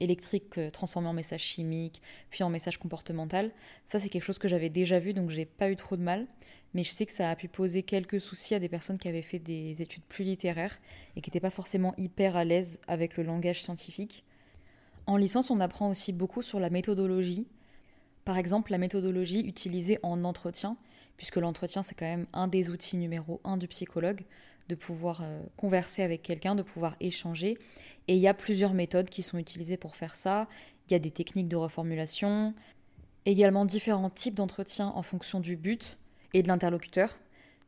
électriques 0.00 0.58
euh, 0.58 0.68
transformés 0.68 1.06
en 1.06 1.12
messages 1.12 1.42
chimiques, 1.42 2.02
puis 2.28 2.42
en 2.42 2.50
messages 2.50 2.76
comportementaux, 2.76 3.52
ça 3.84 4.00
c'est 4.00 4.08
quelque 4.08 4.24
chose 4.24 4.40
que 4.40 4.48
j'avais 4.48 4.68
déjà 4.68 4.98
vu, 4.98 5.14
donc 5.14 5.30
j'ai 5.30 5.46
pas 5.46 5.70
eu 5.70 5.76
trop 5.76 5.96
de 5.96 6.02
mal. 6.02 6.26
Mais 6.74 6.82
je 6.82 6.90
sais 6.90 7.06
que 7.06 7.12
ça 7.12 7.30
a 7.30 7.36
pu 7.36 7.46
poser 7.46 7.84
quelques 7.84 8.20
soucis 8.20 8.56
à 8.56 8.58
des 8.58 8.68
personnes 8.68 8.98
qui 8.98 9.06
avaient 9.06 9.22
fait 9.22 9.38
des 9.38 9.80
études 9.80 10.02
plus 10.02 10.24
littéraires 10.24 10.76
et 11.14 11.20
qui 11.20 11.30
n'étaient 11.30 11.38
pas 11.38 11.50
forcément 11.50 11.94
hyper 11.98 12.34
à 12.34 12.44
l'aise 12.44 12.80
avec 12.88 13.16
le 13.16 13.22
langage 13.22 13.62
scientifique. 13.62 14.24
En 15.06 15.16
licence, 15.16 15.52
on 15.52 15.60
apprend 15.60 15.88
aussi 15.88 16.12
beaucoup 16.12 16.42
sur 16.42 16.58
la 16.58 16.68
méthodologie. 16.68 17.46
Par 18.26 18.38
exemple, 18.38 18.72
la 18.72 18.78
méthodologie 18.78 19.42
utilisée 19.42 20.00
en 20.02 20.24
entretien, 20.24 20.76
puisque 21.16 21.36
l'entretien, 21.36 21.84
c'est 21.84 21.94
quand 21.94 22.06
même 22.06 22.26
un 22.32 22.48
des 22.48 22.70
outils 22.70 22.98
numéro 22.98 23.40
un 23.44 23.56
du 23.56 23.68
psychologue, 23.68 24.24
de 24.68 24.74
pouvoir 24.74 25.20
euh, 25.22 25.40
converser 25.56 26.02
avec 26.02 26.22
quelqu'un, 26.22 26.56
de 26.56 26.62
pouvoir 26.62 26.96
échanger. 26.98 27.56
Et 28.08 28.14
il 28.14 28.18
y 28.18 28.26
a 28.26 28.34
plusieurs 28.34 28.74
méthodes 28.74 29.08
qui 29.08 29.22
sont 29.22 29.38
utilisées 29.38 29.76
pour 29.76 29.94
faire 29.94 30.16
ça. 30.16 30.48
Il 30.88 30.92
y 30.92 30.96
a 30.96 30.98
des 30.98 31.12
techniques 31.12 31.46
de 31.46 31.54
reformulation, 31.54 32.52
également 33.26 33.64
différents 33.64 34.10
types 34.10 34.34
d'entretien 34.34 34.88
en 34.88 35.02
fonction 35.02 35.38
du 35.38 35.54
but 35.54 36.00
et 36.34 36.42
de 36.42 36.48
l'interlocuteur. 36.48 37.16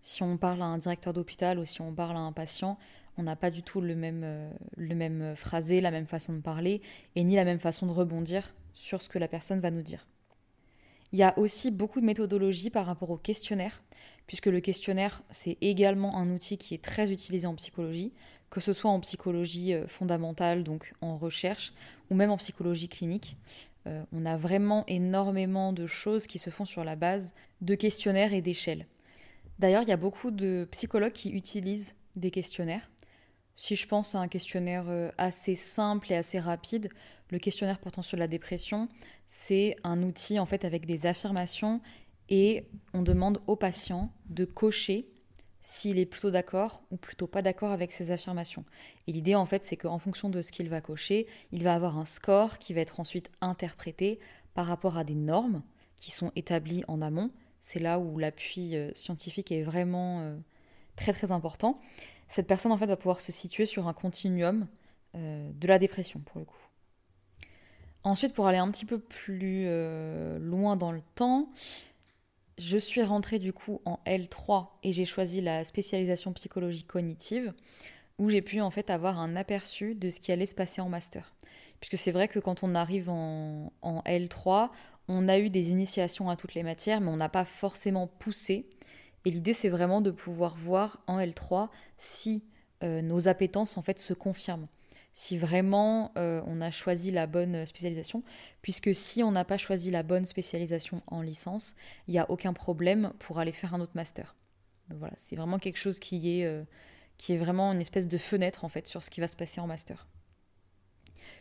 Si 0.00 0.24
on 0.24 0.36
parle 0.38 0.60
à 0.60 0.66
un 0.66 0.78
directeur 0.78 1.12
d'hôpital 1.12 1.60
ou 1.60 1.64
si 1.64 1.82
on 1.82 1.94
parle 1.94 2.16
à 2.16 2.20
un 2.20 2.32
patient, 2.32 2.78
on 3.16 3.22
n'a 3.22 3.36
pas 3.36 3.52
du 3.52 3.62
tout 3.62 3.80
le 3.80 3.94
même, 3.94 4.22
euh, 4.24 4.50
le 4.76 4.96
même 4.96 5.36
phrasé, 5.36 5.80
la 5.80 5.92
même 5.92 6.08
façon 6.08 6.32
de 6.32 6.40
parler, 6.40 6.82
et 7.14 7.22
ni 7.22 7.36
la 7.36 7.44
même 7.44 7.60
façon 7.60 7.86
de 7.86 7.92
rebondir 7.92 8.56
sur 8.74 9.02
ce 9.02 9.08
que 9.08 9.20
la 9.20 9.28
personne 9.28 9.60
va 9.60 9.70
nous 9.70 9.82
dire. 9.82 10.08
Il 11.12 11.18
y 11.18 11.22
a 11.22 11.38
aussi 11.38 11.70
beaucoup 11.70 12.00
de 12.00 12.06
méthodologies 12.06 12.70
par 12.70 12.86
rapport 12.86 13.10
au 13.10 13.16
questionnaire, 13.16 13.82
puisque 14.26 14.46
le 14.46 14.60
questionnaire, 14.60 15.22
c'est 15.30 15.56
également 15.60 16.16
un 16.16 16.30
outil 16.30 16.58
qui 16.58 16.74
est 16.74 16.84
très 16.84 17.10
utilisé 17.12 17.46
en 17.46 17.54
psychologie, 17.54 18.12
que 18.50 18.60
ce 18.60 18.72
soit 18.72 18.90
en 18.90 19.00
psychologie 19.00 19.74
euh, 19.74 19.86
fondamentale, 19.86 20.64
donc 20.64 20.92
en 21.00 21.16
recherche, 21.16 21.72
ou 22.10 22.14
même 22.14 22.30
en 22.30 22.36
psychologie 22.36 22.88
clinique. 22.88 23.36
Euh, 23.86 24.02
on 24.12 24.26
a 24.26 24.36
vraiment 24.36 24.84
énormément 24.86 25.72
de 25.72 25.86
choses 25.86 26.26
qui 26.26 26.38
se 26.38 26.50
font 26.50 26.64
sur 26.64 26.84
la 26.84 26.96
base 26.96 27.34
de 27.60 27.74
questionnaires 27.74 28.32
et 28.32 28.42
d'échelles. 28.42 28.86
D'ailleurs, 29.58 29.82
il 29.82 29.88
y 29.88 29.92
a 29.92 29.96
beaucoup 29.96 30.30
de 30.30 30.68
psychologues 30.70 31.12
qui 31.12 31.30
utilisent 31.30 31.96
des 32.16 32.30
questionnaires. 32.30 32.90
Si 33.56 33.74
je 33.74 33.88
pense 33.88 34.14
à 34.14 34.20
un 34.20 34.28
questionnaire 34.28 34.84
euh, 34.88 35.10
assez 35.18 35.54
simple 35.54 36.12
et 36.12 36.16
assez 36.16 36.38
rapide, 36.38 36.90
le 37.30 37.38
questionnaire 37.38 37.78
portant 37.78 38.02
sur 38.02 38.16
la 38.16 38.28
dépression, 38.28 38.88
c'est 39.26 39.76
un 39.84 40.02
outil 40.02 40.38
en 40.38 40.46
fait 40.46 40.64
avec 40.64 40.86
des 40.86 41.06
affirmations 41.06 41.80
et 42.28 42.66
on 42.94 43.02
demande 43.02 43.40
au 43.46 43.56
patient 43.56 44.12
de 44.28 44.44
cocher 44.44 45.08
s'il 45.60 45.98
est 45.98 46.06
plutôt 46.06 46.30
d'accord 46.30 46.82
ou 46.90 46.96
plutôt 46.96 47.26
pas 47.26 47.42
d'accord 47.42 47.72
avec 47.72 47.92
ces 47.92 48.10
affirmations. 48.10 48.64
Et 49.06 49.12
l'idée 49.12 49.34
en 49.34 49.44
fait 49.44 49.64
c'est 49.64 49.76
qu'en 49.76 49.98
fonction 49.98 50.30
de 50.30 50.40
ce 50.40 50.52
qu'il 50.52 50.68
va 50.68 50.80
cocher, 50.80 51.26
il 51.52 51.64
va 51.64 51.74
avoir 51.74 51.98
un 51.98 52.04
score 52.04 52.58
qui 52.58 52.72
va 52.74 52.80
être 52.80 53.00
ensuite 53.00 53.30
interprété 53.40 54.18
par 54.54 54.66
rapport 54.66 54.96
à 54.96 55.04
des 55.04 55.14
normes 55.14 55.62
qui 55.96 56.10
sont 56.10 56.32
établies 56.36 56.84
en 56.88 57.02
amont. 57.02 57.30
C'est 57.60 57.80
là 57.80 57.98
où 57.98 58.18
l'appui 58.18 58.76
euh, 58.76 58.90
scientifique 58.94 59.52
est 59.52 59.62
vraiment 59.62 60.20
euh, 60.20 60.36
très 60.96 61.12
très 61.12 61.32
important. 61.32 61.80
cette 62.28 62.46
personne 62.46 62.72
en 62.72 62.76
fait 62.76 62.86
va 62.86 62.96
pouvoir 62.96 63.20
se 63.20 63.32
situer 63.32 63.66
sur 63.66 63.88
un 63.88 63.92
continuum 63.92 64.66
euh, 65.16 65.50
de 65.52 65.66
la 65.66 65.78
dépression 65.78 66.20
pour 66.20 66.38
le 66.38 66.44
coup. 66.44 66.67
Ensuite, 68.08 68.32
pour 68.32 68.46
aller 68.46 68.56
un 68.56 68.70
petit 68.70 68.86
peu 68.86 68.98
plus 68.98 69.64
euh, 69.66 70.38
loin 70.38 70.76
dans 70.76 70.92
le 70.92 71.02
temps, 71.14 71.50
je 72.56 72.78
suis 72.78 73.02
rentrée 73.02 73.38
du 73.38 73.52
coup 73.52 73.82
en 73.84 74.00
L3 74.06 74.68
et 74.82 74.92
j'ai 74.92 75.04
choisi 75.04 75.42
la 75.42 75.62
spécialisation 75.62 76.32
psychologie 76.32 76.84
cognitive 76.84 77.52
où 78.18 78.30
j'ai 78.30 78.40
pu 78.40 78.62
en 78.62 78.70
fait 78.70 78.88
avoir 78.88 79.20
un 79.20 79.36
aperçu 79.36 79.94
de 79.94 80.08
ce 80.08 80.20
qui 80.20 80.32
allait 80.32 80.46
se 80.46 80.54
passer 80.54 80.80
en 80.80 80.88
master. 80.88 81.34
Puisque 81.80 81.98
c'est 81.98 82.10
vrai 82.10 82.28
que 82.28 82.38
quand 82.38 82.62
on 82.62 82.74
arrive 82.74 83.10
en, 83.10 83.74
en, 83.82 84.00
L3, 84.00 84.70
on 85.08 85.28
a 85.28 85.38
eu 85.38 85.50
des 85.50 85.70
initiations 85.70 86.30
à 86.30 86.36
toutes 86.36 86.54
les 86.54 86.62
matières, 86.62 87.02
mais 87.02 87.10
on 87.10 87.16
n'a 87.16 87.28
pas 87.28 87.44
forcément 87.44 88.06
poussé. 88.06 88.70
Et 89.26 89.30
l'idée, 89.30 89.52
c'est 89.52 89.68
vraiment 89.68 90.00
de 90.00 90.10
pouvoir 90.10 90.56
voir 90.56 90.98
en 91.08 91.18
L3 91.18 91.68
si 91.98 92.42
euh, 92.82 93.02
nos 93.02 93.28
appétences 93.28 93.76
en 93.76 93.82
fait 93.82 93.98
se 93.98 94.14
confirment 94.14 94.66
si 95.18 95.36
vraiment 95.36 96.12
euh, 96.16 96.40
on 96.46 96.60
a 96.60 96.70
choisi 96.70 97.10
la 97.10 97.26
bonne 97.26 97.66
spécialisation, 97.66 98.22
puisque 98.62 98.94
si 98.94 99.24
on 99.24 99.32
n'a 99.32 99.44
pas 99.44 99.58
choisi 99.58 99.90
la 99.90 100.04
bonne 100.04 100.24
spécialisation 100.24 101.02
en 101.08 101.22
licence, 101.22 101.74
il 102.06 102.12
n'y 102.12 102.20
a 102.20 102.30
aucun 102.30 102.52
problème 102.52 103.12
pour 103.18 103.40
aller 103.40 103.50
faire 103.50 103.74
un 103.74 103.80
autre 103.80 103.96
master. 103.96 104.36
voilà, 104.90 105.14
c'est 105.16 105.34
vraiment 105.34 105.58
quelque 105.58 105.76
chose 105.76 105.98
qui 105.98 106.38
est, 106.38 106.44
euh, 106.44 106.62
qui 107.16 107.32
est 107.32 107.36
vraiment 107.36 107.72
une 107.72 107.80
espèce 107.80 108.06
de 108.06 108.16
fenêtre 108.16 108.64
en 108.64 108.68
fait 108.68 108.86
sur 108.86 109.02
ce 109.02 109.10
qui 109.10 109.20
va 109.20 109.26
se 109.26 109.34
passer 109.34 109.60
en 109.60 109.66
master. 109.66 110.06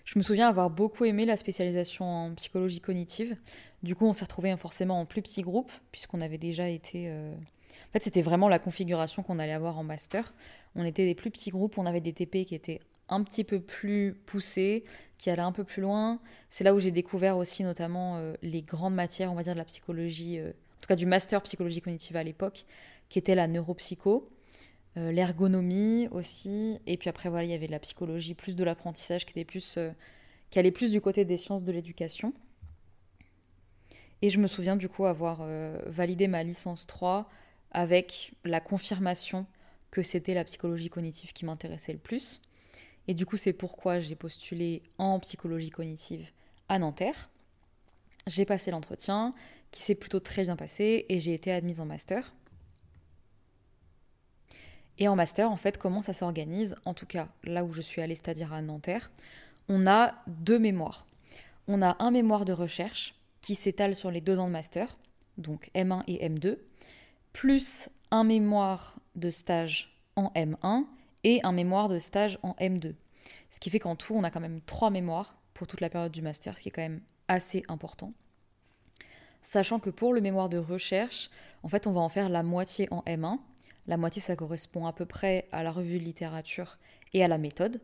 Je 0.06 0.18
me 0.18 0.24
souviens 0.24 0.50
avoir 0.50 0.72
beaucoup 0.72 1.06
aimé 1.06 1.26
la 1.26 1.38
spécialisation 1.38 2.04
en 2.04 2.34
psychologie 2.34 2.82
cognitive. 2.82 3.38
Du 3.84 3.96
coup, 3.96 4.08
on 4.08 4.14
s'est 4.14 4.26
retrouvé 4.26 4.58
forcément 4.58 5.00
en 5.00 5.06
plus 5.06 5.22
petit 5.22 5.44
groupe, 5.44 5.72
puisqu'on 5.92 6.22
avait 6.22 6.40
déjà 6.40 6.68
été. 6.68 7.10
Euh, 7.10 7.32
en 7.36 7.92
fait, 7.94 8.02
c'était 8.02 8.24
vraiment 8.24 8.50
la 8.50 8.58
configuration 8.58 9.22
qu'on 9.22 9.38
allait 9.38 9.54
avoir 9.54 9.78
en 9.78 9.84
master. 9.84 10.34
On 10.74 10.84
était 10.84 11.06
des 11.06 11.14
plus 11.14 11.30
petits 11.30 11.52
groupes, 11.52 11.78
on 11.78 11.86
avait 11.86 12.02
des 12.02 12.14
TP 12.14 12.44
qui 12.44 12.56
étaient 12.56 12.80
un 13.10 13.24
petit 13.24 13.44
peu 13.44 13.60
plus 13.60 14.14
poussé, 14.26 14.84
qui 15.18 15.30
allait 15.30 15.42
un 15.42 15.52
peu 15.52 15.64
plus 15.64 15.82
loin. 15.82 16.20
C'est 16.50 16.64
là 16.64 16.74
où 16.74 16.80
j'ai 16.80 16.92
découvert 16.92 17.38
aussi 17.38 17.64
notamment 17.64 18.18
euh, 18.18 18.36
les 18.42 18.62
grandes 18.62 18.96
matières, 18.96 19.32
on 19.32 19.36
va 19.36 19.44
dire, 19.44 19.54
de 19.54 19.58
la 19.58 19.66
psychologie, 19.66 20.40
euh, 20.40 20.50
en 20.50 20.82
tout 20.82 20.88
cas 20.88 20.96
du 20.96 21.06
master 21.06 21.42
psychologie 21.44 21.82
cognitive 21.82 22.16
à 22.16 22.24
l'époque, 22.24 22.66
qui 23.10 23.20
était 23.20 23.36
la 23.36 23.48
neuropsycho, 23.48 24.30
euh, 24.98 25.12
l'ergonomie 25.12 26.08
aussi, 26.12 26.80
et 26.86 26.98
puis 26.98 27.10
après 27.10 27.30
voilà, 27.30 27.46
il 27.46 27.52
y 27.52 27.54
avait 27.54 27.68
de 27.68 27.72
la 27.72 27.80
psychologie, 27.80 28.34
plus 28.34 28.56
de 28.56 28.64
l'apprentissage, 28.64 29.26
qui 29.26 29.32
était 29.32 29.46
plus, 29.46 29.80
qui 30.50 30.60
allait 30.60 30.72
plus 30.72 30.92
du 30.92 31.02
côté 31.02 31.26
des 31.26 31.38
sciences 31.38 31.64
de 31.64 31.72
l'éducation. 31.72 32.34
Et 34.22 34.30
je 34.32 34.40
me 34.40 34.48
souviens 34.48 34.76
du 34.76 34.90
coup 34.90 35.06
avoir 35.06 35.48
validé 35.86 36.28
ma 36.28 36.44
licence 36.44 36.88
3 36.88 37.30
avec 37.70 38.34
la 38.46 38.60
confirmation 38.60 39.46
que 39.92 40.02
c'était 40.02 40.34
la 40.34 40.44
psychologie 40.44 40.90
cognitive 40.90 41.34
qui 41.34 41.46
m'intéressait 41.46 41.94
le 41.94 42.00
plus. 42.00 42.42
Et 43.08 43.14
du 43.14 43.26
coup, 43.26 43.38
c'est 43.38 43.54
pourquoi 43.54 44.00
j'ai 44.00 44.16
postulé 44.16 44.84
en 44.98 45.20
psychologie 45.20 45.70
cognitive 45.70 46.28
à 46.70 46.80
Nanterre. 46.80 47.30
J'ai 48.26 48.46
passé 48.46 48.72
l'entretien, 48.72 49.34
qui 49.72 49.82
s'est 49.82 49.96
plutôt 49.96 50.20
très 50.20 50.44
bien 50.44 50.56
passé, 50.56 51.06
et 51.08 51.20
j'ai 51.20 51.34
été 51.34 51.52
admise 51.52 51.80
en 51.80 51.86
master. 51.86 52.34
Et 54.98 55.08
en 55.08 55.16
master, 55.16 55.52
en 55.52 55.58
fait, 55.58 55.78
comment 55.78 56.02
ça 56.02 56.14
s'organise? 56.14 56.76
En 56.84 56.94
tout 56.94 57.06
cas, 57.06 57.30
là 57.44 57.64
où 57.64 57.72
je 57.72 57.82
suis 57.82 58.02
allée, 58.02 58.16
c'est-à-dire 58.16 58.52
à 58.52 58.62
Nanterre, 58.62 59.12
on 59.70 59.88
a 59.88 60.16
deux 60.28 60.60
mémoires. 60.60 61.06
On 61.68 61.82
a 61.82 61.96
un 62.00 62.12
mémoire 62.12 62.46
de 62.46 62.54
recherche 62.54 63.16
qui 63.42 63.56
s'étale 63.56 63.96
sur 63.96 64.12
les 64.12 64.22
deux 64.22 64.40
ans 64.40 64.48
de 64.48 64.52
master, 64.52 64.98
donc 65.38 65.70
M1 65.76 66.04
et 66.08 66.28
M2, 66.28 66.58
plus 67.32 67.90
un 68.12 68.24
mémoire 68.24 69.00
de 69.16 69.30
stage 69.30 70.02
en 70.16 70.32
M1 70.36 70.86
et 71.24 71.40
un 71.44 71.52
mémoire 71.52 71.90
de 71.90 72.00
stage 72.00 72.40
en 72.44 72.54
M2. 72.54 72.96
Ce 73.50 73.60
qui 73.60 73.70
fait 73.70 73.80
qu'en 73.80 73.96
tout, 73.96 74.14
on 74.16 74.24
a 74.24 74.32
quand 74.32 74.40
même 74.40 74.62
trois 74.62 74.90
mémoires 74.90 75.38
pour 75.54 75.68
toute 75.68 75.82
la 75.82 75.90
période 75.90 76.12
du 76.12 76.22
master, 76.22 76.58
ce 76.58 76.64
qui 76.64 76.70
est 76.70 76.72
quand 76.72 76.82
même 76.82 77.02
assez 77.28 77.64
important. 77.68 78.14
Sachant 79.42 79.80
que 79.80 79.90
pour 79.90 80.14
le 80.14 80.22
mémoire 80.22 80.50
de 80.50 80.58
recherche, 80.58 81.30
en 81.64 81.68
fait, 81.68 81.88
on 81.88 81.92
va 81.92 82.02
en 82.02 82.10
faire 82.10 82.30
la 82.30 82.44
moitié 82.44 82.88
en 82.92 83.02
M1. 83.02 83.40
La 83.88 83.98
moitié, 83.98 84.22
ça 84.22 84.36
correspond 84.36 84.86
à 84.86 84.94
peu 84.94 85.06
près 85.06 85.48
à 85.52 85.64
la 85.64 85.72
revue 85.72 86.00
de 86.00 86.04
littérature 86.04 86.78
et 87.14 87.24
à 87.24 87.28
la 87.28 87.38
méthode. 87.38 87.82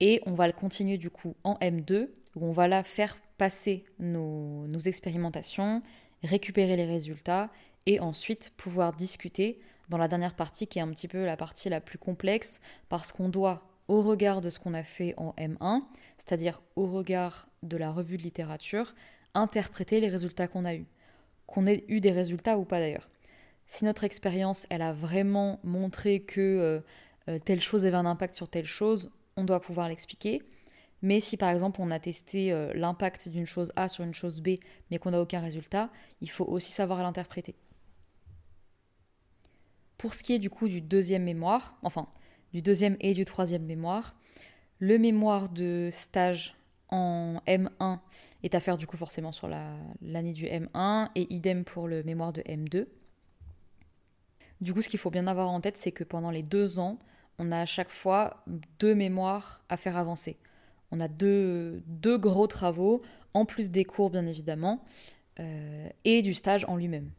Et 0.00 0.22
on 0.24 0.32
va 0.32 0.46
le 0.46 0.54
continuer 0.54 0.96
du 0.96 1.10
coup 1.10 1.36
en 1.44 1.54
M2, 1.56 2.08
où 2.36 2.46
on 2.46 2.52
va 2.52 2.68
là 2.68 2.82
faire 2.82 3.16
passer 3.36 3.84
nos, 3.98 4.78
expérimentations, 4.78 5.82
récupérer 6.22 6.76
les 6.76 6.86
résultats 6.86 7.50
et 7.86 8.00
ensuite 8.00 8.52
pouvoir 8.56 8.94
discuter 8.94 9.60
dans 9.90 9.98
la 9.98 10.08
dernière 10.08 10.34
partie 10.34 10.66
qui 10.66 10.78
est 10.78 10.82
un 10.82 10.88
petit 10.88 11.08
peu 11.08 11.26
la 11.26 11.36
partie 11.36 11.68
la 11.68 11.80
plus 11.80 11.98
complexe 11.98 12.60
parce 12.88 13.12
qu'on 13.12 13.28
doit, 13.28 13.66
au 13.88 14.02
regard 14.02 14.40
de 14.40 14.48
ce 14.48 14.58
qu'on 14.58 14.72
a 14.72 14.84
fait 14.84 15.14
en 15.16 15.34
M1, 15.36 15.82
c'est-à-dire 16.16 16.62
au 16.76 16.86
regard 16.86 17.48
de 17.62 17.76
la 17.76 17.90
revue 17.90 18.16
de 18.16 18.22
littérature, 18.22 18.94
interpréter 19.34 20.00
les 20.00 20.08
résultats 20.08 20.46
qu'on 20.46 20.64
a 20.64 20.74
eus. 20.74 20.86
Qu'on 21.46 21.66
ait 21.66 21.84
eu 21.88 22.00
des 22.00 22.12
résultats 22.12 22.56
ou 22.56 22.64
pas 22.64 22.78
d'ailleurs. 22.78 23.10
Si 23.66 23.84
notre 23.84 24.04
expérience, 24.04 24.66
elle 24.70 24.82
a 24.82 24.92
vraiment 24.92 25.58
montré 25.64 26.20
que 26.20 26.40
euh, 26.40 26.80
euh, 27.28 27.38
telle 27.38 27.60
chose 27.60 27.84
avait 27.84 27.96
un 27.96 28.06
impact 28.06 28.34
sur 28.34 28.48
telle 28.48 28.66
chose, 28.66 29.10
on 29.36 29.44
doit 29.44 29.60
pouvoir 29.60 29.88
l'expliquer. 29.88 30.42
Mais 31.02 31.18
si 31.18 31.36
par 31.36 31.50
exemple 31.50 31.80
on 31.82 31.90
a 31.90 31.98
testé 31.98 32.52
euh, 32.52 32.72
l'impact 32.74 33.28
d'une 33.28 33.46
chose 33.46 33.72
A 33.74 33.88
sur 33.88 34.04
une 34.04 34.14
chose 34.14 34.40
B, 34.40 34.50
mais 34.90 34.98
qu'on 34.98 35.10
n'a 35.10 35.20
aucun 35.20 35.40
résultat, 35.40 35.90
il 36.20 36.30
faut 36.30 36.44
aussi 36.44 36.70
savoir 36.70 37.02
l'interpréter. 37.02 37.56
Pour 40.00 40.14
ce 40.14 40.22
qui 40.22 40.32
est 40.32 40.38
du 40.38 40.48
coup 40.48 40.66
du 40.66 40.80
deuxième 40.80 41.24
mémoire, 41.24 41.74
enfin 41.82 42.08
du 42.54 42.62
deuxième 42.62 42.96
et 43.00 43.12
du 43.12 43.26
troisième 43.26 43.66
mémoire, 43.66 44.16
le 44.78 44.96
mémoire 44.96 45.50
de 45.50 45.90
stage 45.92 46.56
en 46.88 47.42
M1 47.46 47.98
est 48.42 48.54
à 48.54 48.60
faire 48.60 48.78
du 48.78 48.86
coup 48.86 48.96
forcément 48.96 49.30
sur 49.30 49.46
l'année 49.46 50.32
du 50.32 50.46
M1 50.46 51.10
et 51.16 51.30
idem 51.34 51.64
pour 51.64 51.86
le 51.86 52.02
mémoire 52.02 52.32
de 52.32 52.40
M2. 52.40 52.86
Du 54.62 54.72
coup, 54.72 54.80
ce 54.80 54.88
qu'il 54.88 54.98
faut 54.98 55.10
bien 55.10 55.26
avoir 55.26 55.50
en 55.50 55.60
tête, 55.60 55.76
c'est 55.76 55.92
que 55.92 56.02
pendant 56.02 56.30
les 56.30 56.42
deux 56.42 56.78
ans, 56.78 56.98
on 57.38 57.52
a 57.52 57.60
à 57.60 57.66
chaque 57.66 57.90
fois 57.90 58.42
deux 58.78 58.94
mémoires 58.94 59.62
à 59.68 59.76
faire 59.76 59.98
avancer. 59.98 60.38
On 60.92 61.00
a 61.00 61.08
deux, 61.08 61.82
gros 62.02 62.46
travaux, 62.46 63.02
en 63.34 63.44
plus 63.44 63.70
des 63.70 63.84
cours 63.84 64.08
bien 64.08 64.26
évidemment, 64.26 64.82
euh, 65.40 65.90
et 66.06 66.22
du 66.22 66.32
stage 66.32 66.64
en 66.68 66.76
lui-même. 66.76 67.10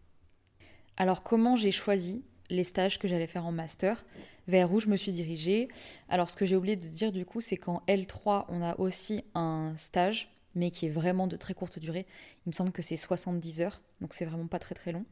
Alors 0.98 1.22
comment 1.22 1.56
j'ai 1.56 1.72
choisi 1.72 2.26
les 2.52 2.64
stages 2.64 3.00
que 3.00 3.08
j'allais 3.08 3.28
faire 3.28 3.46
en 3.46 3.52
master, 3.52 4.06
vers 4.48 4.72
où 4.72 4.80
je 4.80 4.88
me 4.90 4.98
suis 4.98 5.12
dirigée. 5.12 5.70
Alors 6.10 6.30
ce 6.30 6.36
que 6.36 6.46
j'ai 6.46 6.56
oublié 6.56 6.76
de 6.76 6.88
dire 6.88 7.12
du 7.12 7.26
coup, 7.26 7.42
c'est 7.42 7.58
qu'en 7.58 7.82
L3, 7.88 8.46
on 8.50 8.62
a 8.62 8.78
aussi 8.80 9.24
un 9.34 9.74
stage, 9.78 10.30
mais 10.54 10.70
qui 10.70 10.86
est 10.86 10.90
vraiment 10.90 11.28
de 11.28 11.38
très 11.38 11.54
courte 11.54 11.80
durée. 11.80 12.06
Il 12.46 12.50
me 12.50 12.54
semble 12.54 12.72
que 12.72 12.82
c'est 12.82 12.98
70 12.98 13.62
heures, 13.62 13.82
donc 14.02 14.14
c'est 14.14 14.26
vraiment 14.26 14.48
pas 14.48 14.60
très 14.60 14.76
très 14.76 14.92
long. 14.92 15.06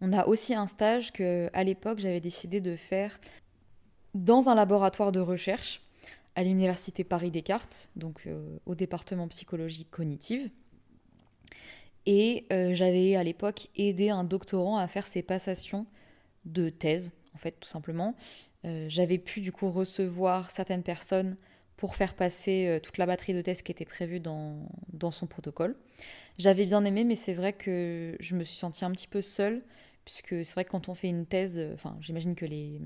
On 0.00 0.12
a 0.12 0.26
aussi 0.26 0.54
un 0.54 0.66
stage 0.66 1.12
que 1.12 1.48
à 1.52 1.62
l'époque 1.62 1.98
j'avais 1.98 2.20
décidé 2.20 2.60
de 2.60 2.74
faire 2.74 3.20
dans 4.14 4.48
un 4.48 4.54
laboratoire 4.54 5.12
de 5.12 5.20
recherche 5.20 5.82
à 6.34 6.42
l'université 6.42 7.04
Paris 7.04 7.30
Descartes, 7.30 7.90
donc 7.94 8.22
euh, 8.26 8.58
au 8.64 8.74
département 8.74 9.28
psychologie 9.28 9.84
cognitive. 9.84 10.50
Et 12.06 12.46
euh, 12.52 12.74
j'avais 12.74 13.14
à 13.14 13.22
l'époque 13.22 13.68
aidé 13.76 14.08
un 14.08 14.24
doctorant 14.24 14.78
à 14.78 14.88
faire 14.88 15.06
ses 15.06 15.22
passations 15.22 15.86
de 16.44 16.68
thèse, 16.70 17.12
en 17.34 17.38
fait, 17.38 17.52
tout 17.60 17.68
simplement. 17.68 18.14
Euh, 18.64 18.86
j'avais 18.88 19.18
pu 19.18 19.40
du 19.40 19.52
coup 19.52 19.70
recevoir 19.70 20.50
certaines 20.50 20.82
personnes 20.82 21.36
pour 21.76 21.96
faire 21.96 22.14
passer 22.14 22.68
euh, 22.68 22.78
toute 22.78 22.98
la 22.98 23.06
batterie 23.06 23.34
de 23.34 23.40
thèse 23.40 23.62
qui 23.62 23.72
était 23.72 23.84
prévue 23.84 24.20
dans, 24.20 24.68
dans 24.92 25.10
son 25.10 25.26
protocole. 25.26 25.76
J'avais 26.38 26.64
bien 26.64 26.84
aimé, 26.84 27.04
mais 27.04 27.16
c'est 27.16 27.34
vrai 27.34 27.52
que 27.52 28.16
je 28.20 28.36
me 28.36 28.44
suis 28.44 28.56
sentie 28.56 28.84
un 28.84 28.92
petit 28.92 29.08
peu 29.08 29.20
seule, 29.20 29.62
puisque 30.04 30.44
c'est 30.44 30.52
vrai 30.52 30.64
que 30.64 30.70
quand 30.70 30.88
on 30.88 30.94
fait 30.94 31.08
une 31.08 31.26
thèse, 31.26 31.58
euh, 31.58 31.74
enfin 31.74 31.96
j'imagine 32.00 32.34
que 32.34 32.46
les, 32.46 32.80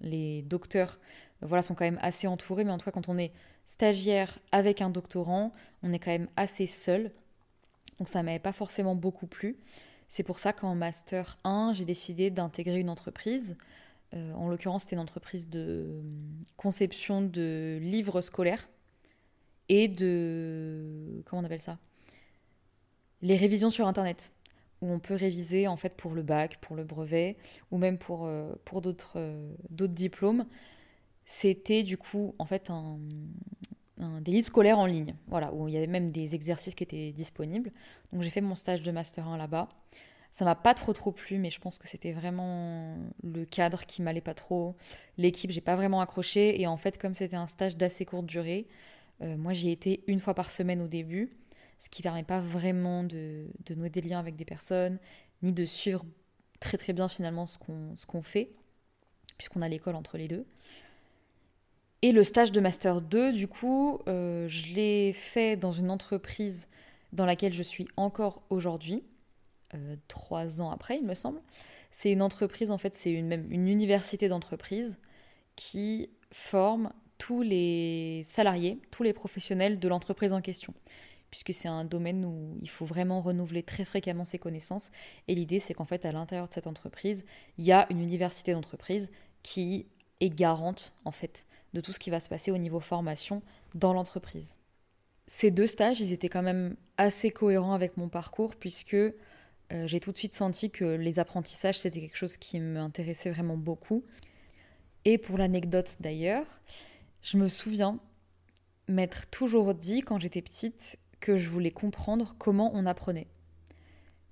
les 0.00 0.42
docteurs 0.42 0.98
voilà, 1.42 1.62
sont 1.62 1.74
quand 1.74 1.84
même 1.84 1.98
assez 2.00 2.26
entourés, 2.26 2.64
mais 2.64 2.70
en 2.72 2.78
tout 2.78 2.84
cas 2.84 2.90
quand 2.90 3.08
on 3.08 3.18
est 3.18 3.32
stagiaire 3.66 4.38
avec 4.52 4.80
un 4.82 4.90
doctorant, 4.90 5.52
on 5.82 5.92
est 5.92 5.98
quand 5.98 6.10
même 6.10 6.28
assez 6.36 6.66
seul. 6.66 7.12
Donc 7.98 8.08
ça 8.08 8.22
m'avait 8.22 8.38
pas 8.38 8.52
forcément 8.52 8.94
beaucoup 8.94 9.26
plu. 9.26 9.58
C'est 10.10 10.24
pour 10.24 10.40
ça 10.40 10.52
qu'en 10.52 10.74
Master 10.74 11.38
1, 11.44 11.72
j'ai 11.72 11.84
décidé 11.84 12.30
d'intégrer 12.30 12.80
une 12.80 12.90
entreprise. 12.90 13.56
Euh, 14.12 14.32
en 14.32 14.48
l'occurrence, 14.48 14.82
c'était 14.82 14.96
une 14.96 15.02
entreprise 15.02 15.48
de 15.48 16.02
conception 16.56 17.22
de 17.22 17.78
livres 17.80 18.20
scolaires 18.20 18.68
et 19.68 19.86
de... 19.86 21.22
Comment 21.24 21.42
on 21.42 21.44
appelle 21.44 21.60
ça? 21.60 21.78
Les 23.22 23.36
révisions 23.36 23.70
sur 23.70 23.86
Internet, 23.86 24.32
où 24.80 24.90
on 24.90 24.98
peut 24.98 25.14
réviser 25.14 25.68
en 25.68 25.76
fait 25.76 25.94
pour 25.96 26.12
le 26.12 26.24
bac, 26.24 26.58
pour 26.60 26.74
le 26.74 26.82
brevet, 26.82 27.36
ou 27.70 27.78
même 27.78 27.96
pour, 27.96 28.26
euh, 28.26 28.52
pour 28.64 28.82
d'autres, 28.82 29.12
euh, 29.14 29.54
d'autres 29.70 29.94
diplômes. 29.94 30.44
C'était 31.24 31.84
du 31.84 31.96
coup 31.96 32.34
en 32.40 32.46
fait 32.46 32.68
un, 32.68 32.98
des 34.20 34.32
livres 34.32 34.46
scolaires 34.46 34.78
en 34.78 34.86
ligne, 34.86 35.14
voilà, 35.28 35.52
où 35.52 35.68
il 35.68 35.74
y 35.74 35.76
avait 35.76 35.86
même 35.86 36.10
des 36.10 36.34
exercices 36.34 36.74
qui 36.74 36.84
étaient 36.84 37.12
disponibles. 37.12 37.72
Donc 38.12 38.22
j'ai 38.22 38.30
fait 38.30 38.40
mon 38.40 38.54
stage 38.54 38.82
de 38.82 38.90
Master 38.90 39.28
1 39.28 39.36
là-bas. 39.36 39.68
Ça 40.32 40.44
m'a 40.44 40.54
pas 40.54 40.74
trop 40.74 40.92
trop 40.92 41.10
plu, 41.10 41.38
mais 41.38 41.50
je 41.50 41.60
pense 41.60 41.78
que 41.78 41.88
c'était 41.88 42.12
vraiment 42.12 42.96
le 43.22 43.44
cadre 43.44 43.84
qui 43.84 44.00
m'allait 44.00 44.20
pas 44.20 44.34
trop. 44.34 44.76
L'équipe, 45.18 45.50
j'ai 45.50 45.60
pas 45.60 45.74
vraiment 45.74 46.00
accroché. 46.00 46.60
Et 46.60 46.66
en 46.66 46.76
fait, 46.76 46.98
comme 46.98 47.14
c'était 47.14 47.36
un 47.36 47.48
stage 47.48 47.76
d'assez 47.76 48.04
courte 48.04 48.26
durée, 48.26 48.68
euh, 49.22 49.36
moi 49.36 49.52
j'y 49.52 49.70
étais 49.70 50.02
une 50.06 50.20
fois 50.20 50.34
par 50.34 50.50
semaine 50.50 50.80
au 50.80 50.88
début, 50.88 51.36
ce 51.78 51.88
qui 51.88 52.02
permet 52.02 52.22
pas 52.22 52.40
vraiment 52.40 53.02
de, 53.02 53.48
nouer 53.74 53.90
des 53.90 54.02
liens 54.02 54.18
avec 54.18 54.36
des 54.36 54.44
personnes, 54.44 54.98
ni 55.42 55.52
de 55.52 55.64
suivre 55.64 56.04
très 56.60 56.78
très 56.78 56.92
bien 56.92 57.08
finalement 57.08 57.46
ce 57.46 57.58
qu'on 57.58 58.22
fait, 58.22 58.52
puisqu'on 59.36 59.62
a 59.62 59.68
l'école 59.68 59.96
entre 59.96 60.16
les 60.16 60.28
deux. 60.28 60.46
Et 62.02 62.12
le 62.12 62.24
stage 62.24 62.50
de 62.50 62.60
Master 62.60 63.02
2, 63.02 63.32
du 63.32 63.46
coup, 63.46 63.98
euh, 64.08 64.48
je 64.48 64.68
l'ai 64.68 65.12
fait 65.12 65.56
dans 65.56 65.72
une 65.72 65.90
entreprise 65.90 66.68
dans 67.12 67.26
laquelle 67.26 67.52
je 67.52 67.62
suis 67.62 67.88
encore 67.96 68.42
aujourd'hui, 68.48 69.02
euh, 69.74 69.96
trois 70.08 70.62
ans 70.62 70.70
après, 70.70 70.96
il 70.96 71.04
me 71.04 71.14
semble. 71.14 71.40
C'est 71.90 72.10
une 72.10 72.22
entreprise, 72.22 72.70
en 72.70 72.78
fait, 72.78 72.94
c'est 72.94 73.10
une, 73.10 73.32
une 73.50 73.68
université 73.68 74.28
d'entreprise 74.28 74.98
qui 75.56 76.08
forme 76.32 76.90
tous 77.18 77.42
les 77.42 78.22
salariés, 78.24 78.80
tous 78.90 79.02
les 79.02 79.12
professionnels 79.12 79.78
de 79.78 79.88
l'entreprise 79.88 80.32
en 80.32 80.40
question, 80.40 80.72
puisque 81.30 81.52
c'est 81.52 81.68
un 81.68 81.84
domaine 81.84 82.24
où 82.24 82.56
il 82.62 82.70
faut 82.70 82.86
vraiment 82.86 83.20
renouveler 83.20 83.62
très 83.62 83.84
fréquemment 83.84 84.24
ses 84.24 84.38
connaissances. 84.38 84.90
Et 85.28 85.34
l'idée, 85.34 85.60
c'est 85.60 85.74
qu'en 85.74 85.84
fait, 85.84 86.06
à 86.06 86.12
l'intérieur 86.12 86.48
de 86.48 86.52
cette 86.54 86.66
entreprise, 86.66 87.26
il 87.58 87.66
y 87.66 87.72
a 87.72 87.86
une 87.90 88.00
université 88.00 88.52
d'entreprise 88.52 89.10
qui 89.42 89.86
est 90.20 90.30
garante, 90.30 90.94
en 91.04 91.12
fait, 91.12 91.46
de 91.72 91.80
tout 91.80 91.92
ce 91.92 91.98
qui 91.98 92.10
va 92.10 92.20
se 92.20 92.28
passer 92.28 92.50
au 92.50 92.58
niveau 92.58 92.80
formation 92.80 93.42
dans 93.74 93.92
l'entreprise. 93.92 94.58
Ces 95.26 95.50
deux 95.50 95.66
stages, 95.66 96.00
ils 96.00 96.12
étaient 96.12 96.28
quand 96.28 96.42
même 96.42 96.76
assez 96.96 97.30
cohérents 97.30 97.72
avec 97.72 97.96
mon 97.96 98.08
parcours 98.08 98.56
puisque 98.56 98.94
euh, 98.94 99.12
j'ai 99.86 100.00
tout 100.00 100.12
de 100.12 100.18
suite 100.18 100.34
senti 100.34 100.70
que 100.70 100.84
les 100.84 101.18
apprentissages, 101.18 101.78
c'était 101.78 102.00
quelque 102.00 102.16
chose 102.16 102.36
qui 102.36 102.58
m'intéressait 102.58 103.30
vraiment 103.30 103.56
beaucoup. 103.56 104.04
Et 105.04 105.18
pour 105.18 105.38
l'anecdote 105.38 105.96
d'ailleurs, 106.00 106.60
je 107.22 107.36
me 107.36 107.48
souviens 107.48 108.00
m'être 108.88 109.28
toujours 109.30 109.74
dit 109.74 110.02
quand 110.02 110.18
j'étais 110.18 110.42
petite 110.42 110.98
que 111.20 111.36
je 111.36 111.48
voulais 111.48 111.70
comprendre 111.70 112.34
comment 112.38 112.70
on 112.74 112.86
apprenait. 112.86 113.28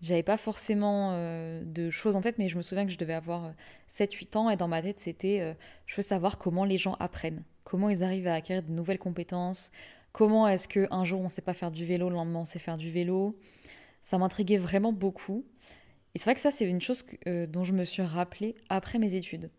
J'avais 0.00 0.22
pas 0.22 0.36
forcément 0.36 1.10
euh, 1.12 1.62
de 1.64 1.90
choses 1.90 2.14
en 2.14 2.20
tête, 2.20 2.38
mais 2.38 2.48
je 2.48 2.56
me 2.56 2.62
souviens 2.62 2.86
que 2.86 2.92
je 2.92 2.98
devais 2.98 3.14
avoir 3.14 3.52
7-8 3.90 4.36
euh, 4.36 4.38
ans 4.38 4.50
et 4.50 4.56
dans 4.56 4.68
ma 4.68 4.80
tête 4.80 5.00
c'était 5.00 5.40
euh, 5.40 5.54
je 5.86 5.96
veux 5.96 6.02
savoir 6.02 6.38
comment 6.38 6.64
les 6.64 6.78
gens 6.78 6.94
apprennent, 7.00 7.42
comment 7.64 7.88
ils 7.88 8.04
arrivent 8.04 8.28
à 8.28 8.34
acquérir 8.34 8.62
de 8.62 8.70
nouvelles 8.70 9.00
compétences, 9.00 9.72
comment 10.12 10.46
est-ce 10.46 10.68
qu'un 10.68 11.04
jour 11.04 11.20
on 11.20 11.28
sait 11.28 11.42
pas 11.42 11.54
faire 11.54 11.72
du 11.72 11.84
vélo, 11.84 12.10
le 12.10 12.14
lendemain 12.14 12.40
on 12.40 12.44
sait 12.44 12.60
faire 12.60 12.76
du 12.76 12.90
vélo? 12.90 13.36
Ça 14.00 14.18
m'intriguait 14.18 14.58
vraiment 14.58 14.92
beaucoup. 14.92 15.44
Et 16.14 16.18
c'est 16.18 16.24
vrai 16.26 16.34
que 16.36 16.40
ça 16.40 16.52
c'est 16.52 16.68
une 16.68 16.80
chose 16.80 17.04
dont 17.26 17.64
je 17.64 17.72
me 17.72 17.84
suis 17.84 18.02
rappelée 18.02 18.54
après 18.68 18.98
mes 18.98 19.16
études. 19.16 19.50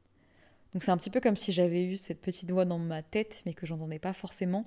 Donc 0.74 0.84
c'est 0.84 0.92
un 0.92 0.98
petit 0.98 1.10
peu 1.10 1.20
comme 1.20 1.36
si 1.36 1.52
j'avais 1.52 1.84
eu 1.84 1.98
cette 1.98 2.22
petite 2.22 2.50
voix 2.50 2.64
dans 2.64 2.80
ma 2.80 3.04
tête, 3.04 3.42
mais 3.46 3.54
que 3.54 3.66
j'entendais 3.66 4.00
pas 4.00 4.14
forcément, 4.14 4.66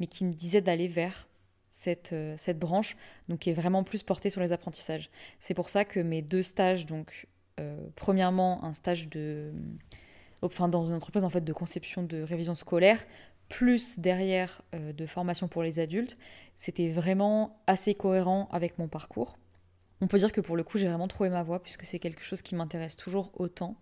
mais 0.00 0.06
qui 0.06 0.24
me 0.24 0.32
disait 0.32 0.60
d'aller 0.60 0.88
vers 0.88 1.28
cette, 1.74 2.12
euh, 2.12 2.34
cette 2.38 2.60
branche, 2.60 2.96
donc 3.28 3.40
qui 3.40 3.50
est 3.50 3.54
vraiment 3.54 3.82
plus 3.82 4.04
portée 4.04 4.30
sur 4.30 4.40
les 4.40 4.52
apprentissages. 4.52 5.10
C'est 5.40 5.54
pour 5.54 5.68
ça 5.68 5.84
que 5.84 5.98
mes 5.98 6.22
deux 6.22 6.42
stages, 6.42 6.86
donc 6.86 7.26
euh, 7.58 7.76
premièrement 7.96 8.62
un 8.64 8.72
stage 8.72 9.08
de, 9.08 9.52
enfin 10.40 10.68
dans 10.68 10.84
une 10.84 10.94
entreprise 10.94 11.24
en 11.24 11.30
fait 11.30 11.42
de 11.42 11.52
conception 11.52 12.04
de 12.04 12.22
révision 12.22 12.54
scolaire, 12.54 13.04
plus 13.48 13.98
derrière 13.98 14.62
euh, 14.76 14.92
de 14.92 15.04
formation 15.04 15.48
pour 15.48 15.64
les 15.64 15.80
adultes, 15.80 16.16
c'était 16.54 16.92
vraiment 16.92 17.60
assez 17.66 17.96
cohérent 17.96 18.48
avec 18.52 18.78
mon 18.78 18.86
parcours. 18.86 19.36
On 20.00 20.06
peut 20.06 20.18
dire 20.18 20.30
que 20.30 20.40
pour 20.40 20.56
le 20.56 20.62
coup 20.62 20.78
j'ai 20.78 20.86
vraiment 20.86 21.08
trouvé 21.08 21.28
ma 21.28 21.42
voie 21.42 21.60
puisque 21.60 21.86
c'est 21.86 21.98
quelque 21.98 22.22
chose 22.22 22.40
qui 22.40 22.54
m'intéresse 22.54 22.94
toujours 22.94 23.32
autant. 23.34 23.74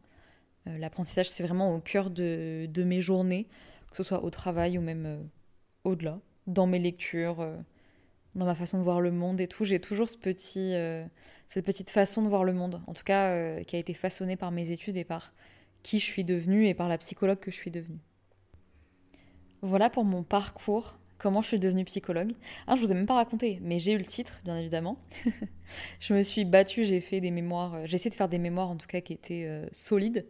L'apprentissage 0.64 1.28
c'est 1.28 1.42
vraiment 1.42 1.74
au 1.74 1.80
cœur 1.80 2.08
de, 2.08 2.68
mes 2.86 3.00
journées, 3.02 3.48
que 3.90 3.98
ce 3.98 4.02
soit 4.02 4.24
au 4.24 4.30
travail 4.30 4.78
ou 4.78 4.80
même 4.80 5.28
au-delà, 5.84 6.20
dans 6.46 6.68
mes 6.68 6.78
lectures, 6.78 7.44
dans 8.34 8.46
ma 8.46 8.54
façon 8.54 8.78
de 8.78 8.82
voir 8.82 9.00
le 9.00 9.10
monde 9.10 9.40
et 9.40 9.48
tout. 9.48 9.64
J'ai 9.64 9.80
toujours 9.80 10.08
euh, 10.56 11.06
cette 11.48 11.64
petite 11.64 11.90
façon 11.90 12.22
de 12.22 12.28
voir 12.28 12.44
le 12.44 12.52
monde, 12.52 12.82
en 12.86 12.94
tout 12.94 13.04
cas 13.04 13.30
euh, 13.30 13.62
qui 13.62 13.76
a 13.76 13.78
été 13.78 13.94
façonnée 13.94 14.36
par 14.36 14.50
mes 14.50 14.70
études 14.70 14.96
et 14.96 15.04
par 15.04 15.32
qui 15.82 15.98
je 15.98 16.04
suis 16.04 16.24
devenue 16.24 16.66
et 16.66 16.74
par 16.74 16.88
la 16.88 16.98
psychologue 16.98 17.38
que 17.38 17.50
je 17.50 17.56
suis 17.56 17.70
devenue. 17.70 17.98
Voilà 19.60 19.90
pour 19.90 20.04
mon 20.04 20.22
parcours, 20.22 20.98
comment 21.18 21.42
je 21.42 21.48
suis 21.48 21.60
devenue 21.60 21.84
psychologue. 21.84 22.32
Ah, 22.66 22.74
je 22.76 22.80
vous 22.80 22.90
ai 22.90 22.94
même 22.94 23.06
pas 23.06 23.14
raconté, 23.14 23.58
mais 23.62 23.78
j'ai 23.78 23.92
eu 23.92 23.98
le 23.98 24.04
titre, 24.04 24.40
bien 24.44 24.56
évidemment. 24.56 24.98
je 26.00 26.14
me 26.14 26.22
suis 26.22 26.44
battue, 26.44 26.84
j'ai 26.84 27.00
fait 27.00 27.20
des 27.20 27.30
mémoires, 27.30 27.74
euh, 27.74 27.82
j'ai 27.84 27.96
essayé 27.96 28.10
de 28.10 28.16
faire 28.16 28.28
des 28.28 28.38
mémoires 28.38 28.70
en 28.70 28.76
tout 28.76 28.86
cas 28.86 29.00
qui 29.00 29.12
étaient 29.12 29.48
solides. 29.72 30.26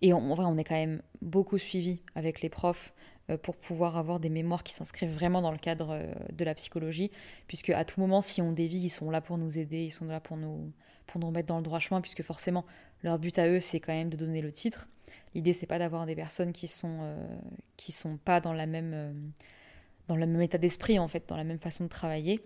Et 0.00 0.12
en 0.12 0.34
vrai, 0.34 0.44
on 0.46 0.56
est 0.56 0.64
quand 0.64 0.76
même 0.76 1.02
beaucoup 1.22 1.58
suivi 1.58 2.00
avec 2.14 2.40
les 2.40 2.48
profs. 2.48 2.92
Euh, 3.30 3.36
pour 3.36 3.56
pouvoir 3.56 3.98
avoir 3.98 4.20
des 4.20 4.30
mémoires 4.30 4.62
qui 4.62 4.72
s'inscrivent 4.72 5.12
vraiment 5.12 5.42
dans 5.42 5.50
le 5.50 5.58
cadre 5.58 5.90
euh, 5.90 6.14
de 6.32 6.44
la 6.44 6.54
psychologie, 6.54 7.10
puisque 7.46 7.68
à 7.70 7.84
tout 7.84 8.00
moment, 8.00 8.22
si 8.22 8.40
on 8.40 8.52
dévie, 8.52 8.78
ils 8.78 8.88
sont 8.88 9.10
là 9.10 9.20
pour 9.20 9.36
nous 9.36 9.58
aider, 9.58 9.84
ils 9.84 9.90
sont 9.90 10.06
là 10.06 10.18
pour 10.18 10.38
nous, 10.38 10.72
pour 11.06 11.20
nous 11.20 11.26
remettre 11.26 11.48
dans 11.48 11.58
le 11.58 11.62
droit 11.62 11.78
chemin, 11.78 12.00
puisque 12.00 12.22
forcément, 12.22 12.64
leur 13.02 13.18
but 13.18 13.38
à 13.38 13.46
eux, 13.48 13.60
c'est 13.60 13.80
quand 13.80 13.92
même 13.92 14.08
de 14.08 14.16
donner 14.16 14.40
le 14.40 14.50
titre. 14.50 14.88
L'idée, 15.34 15.52
c'est 15.52 15.66
pas 15.66 15.78
d'avoir 15.78 16.06
des 16.06 16.14
personnes 16.14 16.52
qui 16.52 16.68
sont, 16.68 17.00
euh, 17.02 17.38
qui 17.76 17.92
sont 17.92 18.16
pas 18.16 18.40
dans 18.40 18.54
la 18.54 18.64
même, 18.64 19.30
dans 20.06 20.16
le 20.16 20.26
même 20.26 20.40
état 20.40 20.58
d'esprit, 20.58 20.98
en 20.98 21.08
fait, 21.08 21.28
dans 21.28 21.36
la 21.36 21.44
même 21.44 21.58
façon 21.58 21.84
de 21.84 21.90
travailler. 21.90 22.40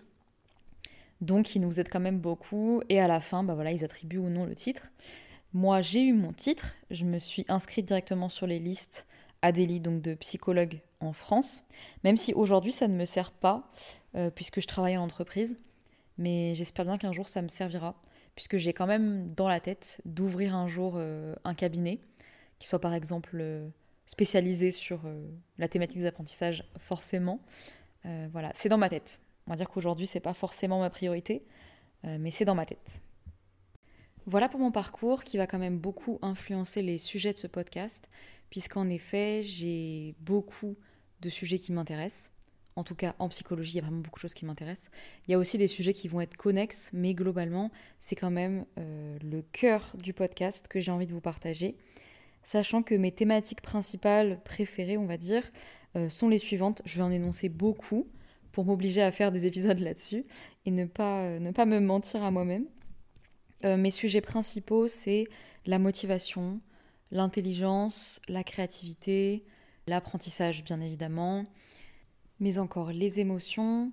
Donc, 1.20 1.54
ils 1.54 1.60
nous 1.60 1.78
aident 1.78 1.90
quand 1.90 2.00
même 2.00 2.18
beaucoup, 2.18 2.82
et 2.88 2.98
à 2.98 3.06
la 3.06 3.20
fin, 3.20 3.44
bah 3.44 3.54
voilà, 3.54 3.70
ils 3.70 3.84
attribuent 3.84 4.18
ou 4.18 4.30
non 4.30 4.46
le 4.46 4.56
titre. 4.56 4.90
Moi, 5.52 5.80
j'ai 5.80 6.02
eu 6.02 6.12
mon 6.12 6.32
titre, 6.32 6.74
je 6.90 7.04
me 7.04 7.20
suis 7.20 7.44
inscrite 7.46 7.86
directement 7.86 8.28
sur 8.28 8.48
les 8.48 8.58
listes 8.58 9.06
Adélie, 9.42 9.80
donc 9.80 10.00
de 10.00 10.14
psychologue 10.14 10.80
en 11.00 11.12
France, 11.12 11.64
même 12.04 12.16
si 12.16 12.32
aujourd'hui 12.32 12.72
ça 12.72 12.88
ne 12.88 12.94
me 12.94 13.04
sert 13.04 13.32
pas, 13.32 13.68
euh, 14.14 14.30
puisque 14.30 14.60
je 14.60 14.66
travaille 14.66 14.96
en 14.96 15.02
entreprise, 15.02 15.58
mais 16.16 16.54
j'espère 16.54 16.84
bien 16.84 16.96
qu'un 16.96 17.12
jour 17.12 17.28
ça 17.28 17.42
me 17.42 17.48
servira, 17.48 18.00
puisque 18.36 18.56
j'ai 18.56 18.72
quand 18.72 18.86
même 18.86 19.34
dans 19.34 19.48
la 19.48 19.60
tête 19.60 20.00
d'ouvrir 20.04 20.54
un 20.54 20.68
jour 20.68 20.94
euh, 20.96 21.34
un 21.44 21.54
cabinet, 21.54 22.00
qui 22.58 22.68
soit 22.68 22.80
par 22.80 22.94
exemple 22.94 23.36
euh, 23.40 23.68
spécialisé 24.06 24.70
sur 24.70 25.00
la 25.58 25.68
thématique 25.68 25.98
des 25.98 26.06
apprentissages, 26.06 26.64
forcément. 26.76 27.40
voilà, 28.04 28.50
c'est 28.54 28.68
dans 28.68 28.78
ma 28.78 28.88
tête. 28.88 29.20
On 29.46 29.50
va 29.50 29.56
dire 29.56 29.68
qu'aujourd'hui 29.68 30.06
c'est 30.06 30.20
pas 30.20 30.34
forcément 30.34 30.80
ma 30.80 30.90
priorité, 30.90 31.46
mais 32.04 32.30
c'est 32.30 32.44
dans 32.44 32.54
ma 32.54 32.66
tête. 32.66 33.02
Voilà 34.26 34.48
pour 34.48 34.60
mon 34.60 34.70
parcours 34.70 35.24
qui 35.24 35.36
va 35.36 35.46
quand 35.46 35.58
même 35.58 35.78
beaucoup 35.78 36.18
influencer 36.20 36.82
les 36.82 36.98
sujets 36.98 37.32
de 37.32 37.38
ce 37.38 37.46
podcast, 37.46 38.08
puisqu'en 38.52 38.90
effet, 38.90 39.40
j'ai 39.42 40.14
beaucoup 40.20 40.76
de 41.22 41.30
sujets 41.30 41.58
qui 41.58 41.72
m'intéressent. 41.72 42.30
En 42.76 42.84
tout 42.84 42.94
cas, 42.94 43.14
en 43.18 43.30
psychologie, 43.30 43.72
il 43.72 43.76
y 43.76 43.78
a 43.78 43.82
vraiment 43.82 44.02
beaucoup 44.02 44.18
de 44.18 44.20
choses 44.20 44.34
qui 44.34 44.44
m'intéressent. 44.44 44.90
Il 45.26 45.30
y 45.30 45.34
a 45.34 45.38
aussi 45.38 45.56
des 45.56 45.68
sujets 45.68 45.94
qui 45.94 46.06
vont 46.06 46.20
être 46.20 46.36
connexes, 46.36 46.90
mais 46.92 47.14
globalement, 47.14 47.70
c'est 47.98 48.14
quand 48.14 48.30
même 48.30 48.66
euh, 48.78 49.16
le 49.22 49.40
cœur 49.40 49.96
du 49.96 50.12
podcast 50.12 50.68
que 50.68 50.80
j'ai 50.80 50.92
envie 50.92 51.06
de 51.06 51.14
vous 51.14 51.22
partager. 51.22 51.78
Sachant 52.42 52.82
que 52.82 52.94
mes 52.94 53.10
thématiques 53.10 53.62
principales 53.62 54.38
préférées, 54.42 54.98
on 54.98 55.06
va 55.06 55.16
dire, 55.16 55.50
euh, 55.96 56.10
sont 56.10 56.28
les 56.28 56.36
suivantes. 56.36 56.82
Je 56.84 56.98
vais 56.98 57.04
en 57.04 57.10
énoncer 57.10 57.48
beaucoup 57.48 58.06
pour 58.52 58.66
m'obliger 58.66 59.00
à 59.00 59.12
faire 59.12 59.32
des 59.32 59.46
épisodes 59.46 59.78
là-dessus 59.78 60.26
et 60.66 60.70
ne 60.70 60.84
pas, 60.84 61.22
euh, 61.22 61.38
ne 61.38 61.52
pas 61.52 61.64
me 61.64 61.80
mentir 61.80 62.22
à 62.22 62.30
moi-même. 62.30 62.66
mes 63.64 63.90
sujets 63.90 64.20
principaux, 64.20 64.88
c'est 64.88 65.24
la 65.64 65.78
motivation, 65.78 66.60
l'intelligence, 67.12 68.20
la 68.28 68.42
créativité, 68.42 69.44
l'apprentissage 69.86 70.64
bien 70.64 70.80
évidemment, 70.80 71.44
mais 72.40 72.58
encore 72.58 72.90
les 72.90 73.20
émotions, 73.20 73.92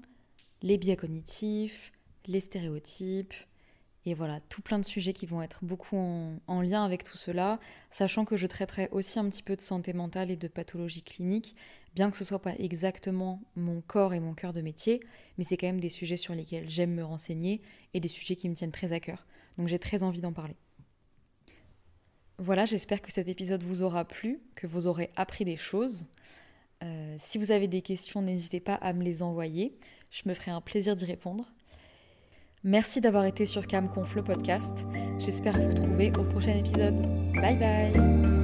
les 0.64 0.78
biais 0.78 0.96
cognitifs, 0.96 1.92
les 2.26 2.40
stéréotypes, 2.40 3.34
et 4.06 4.14
voilà, 4.14 4.40
tout 4.50 4.62
plein 4.62 4.80
de 4.80 4.86
sujets 4.86 5.14
qui 5.14 5.26
vont 5.26 5.42
être 5.42 5.64
beaucoup 5.64 5.98
en, 5.98 6.62
lien 6.62 6.84
avec 6.84 7.04
tout 7.04 7.18
cela, 7.18 7.60
sachant 7.92 8.26
que 8.26 8.38
je 8.38 8.48
traiterai 8.48 8.88
aussi 8.92 9.20
un 9.20 9.30
petit 9.30 9.44
peu 9.44 9.56
de 9.56 9.62
santé 9.62 9.94
mentale 9.94 10.32
et 10.32 10.38
de 10.38 10.48
pathologie 10.48 11.04
clinique, 11.04 11.56
bien 11.96 12.10
que 12.10 12.18
ce 12.18 12.24
soit 12.24 12.42
pas 12.42 12.56
exactement 12.58 13.42
mon 13.56 13.82
corps 13.82 14.14
et 14.14 14.22
mon 14.22 14.34
cœur 14.34 14.54
de 14.54 14.62
métier, 14.62 15.02
mais 15.38 15.44
c'est 15.44 15.58
quand 15.58 15.68
même 15.68 15.82
des 15.82 15.90
sujets 15.90 16.18
sur 16.18 16.34
lesquels 16.34 16.70
j'aime 16.70 16.94
me 16.94 17.04
renseigner 17.04 17.62
et 17.94 18.00
des 18.00 18.08
sujets 18.08 18.36
qui 18.36 18.48
me 18.48 18.56
tiennent 18.56 18.72
très 18.72 18.94
à 18.94 19.02
cœur. 19.02 19.28
Donc 19.58 19.68
j'ai 19.68 19.80
très 19.80 20.02
envie 20.02 20.22
d'en 20.22 20.34
parler. 20.34 20.56
Voilà, 22.40 22.66
j'espère 22.66 23.02
que 23.02 23.12
cet 23.12 23.28
épisode 23.28 23.64
vous 23.64 23.84
aura 23.84 24.06
plu, 24.06 24.40
que 24.56 24.66
vous 24.66 24.88
aurez 24.88 25.10
appris 25.18 25.44
des 25.44 25.58
choses. 25.58 26.08
Euh, 26.84 27.16
si 27.20 27.38
vous 27.38 27.52
avez 27.52 27.68
des 27.68 27.82
questions, 27.82 28.22
n'hésitez 28.22 28.62
pas 28.62 28.76
à 28.76 28.94
me 28.94 29.04
les 29.04 29.22
envoyer. 29.22 29.78
Je 30.10 30.22
me 30.26 30.34
ferai 30.34 30.52
un 30.52 30.62
plaisir 30.62 30.96
d'y 30.96 31.06
répondre. 31.06 31.52
Merci 32.64 33.02
d'avoir 33.02 33.26
été 33.26 33.46
sur 33.46 33.68
CamConf 33.68 34.16
le 34.16 34.24
podcast. 34.24 34.86
J'espère 35.20 35.58
vous 35.58 35.70
retrouver 35.70 36.12
au 36.18 36.24
prochain 36.32 36.56
épisode. 36.56 37.02
Bye 37.34 37.58
bye 37.58 38.39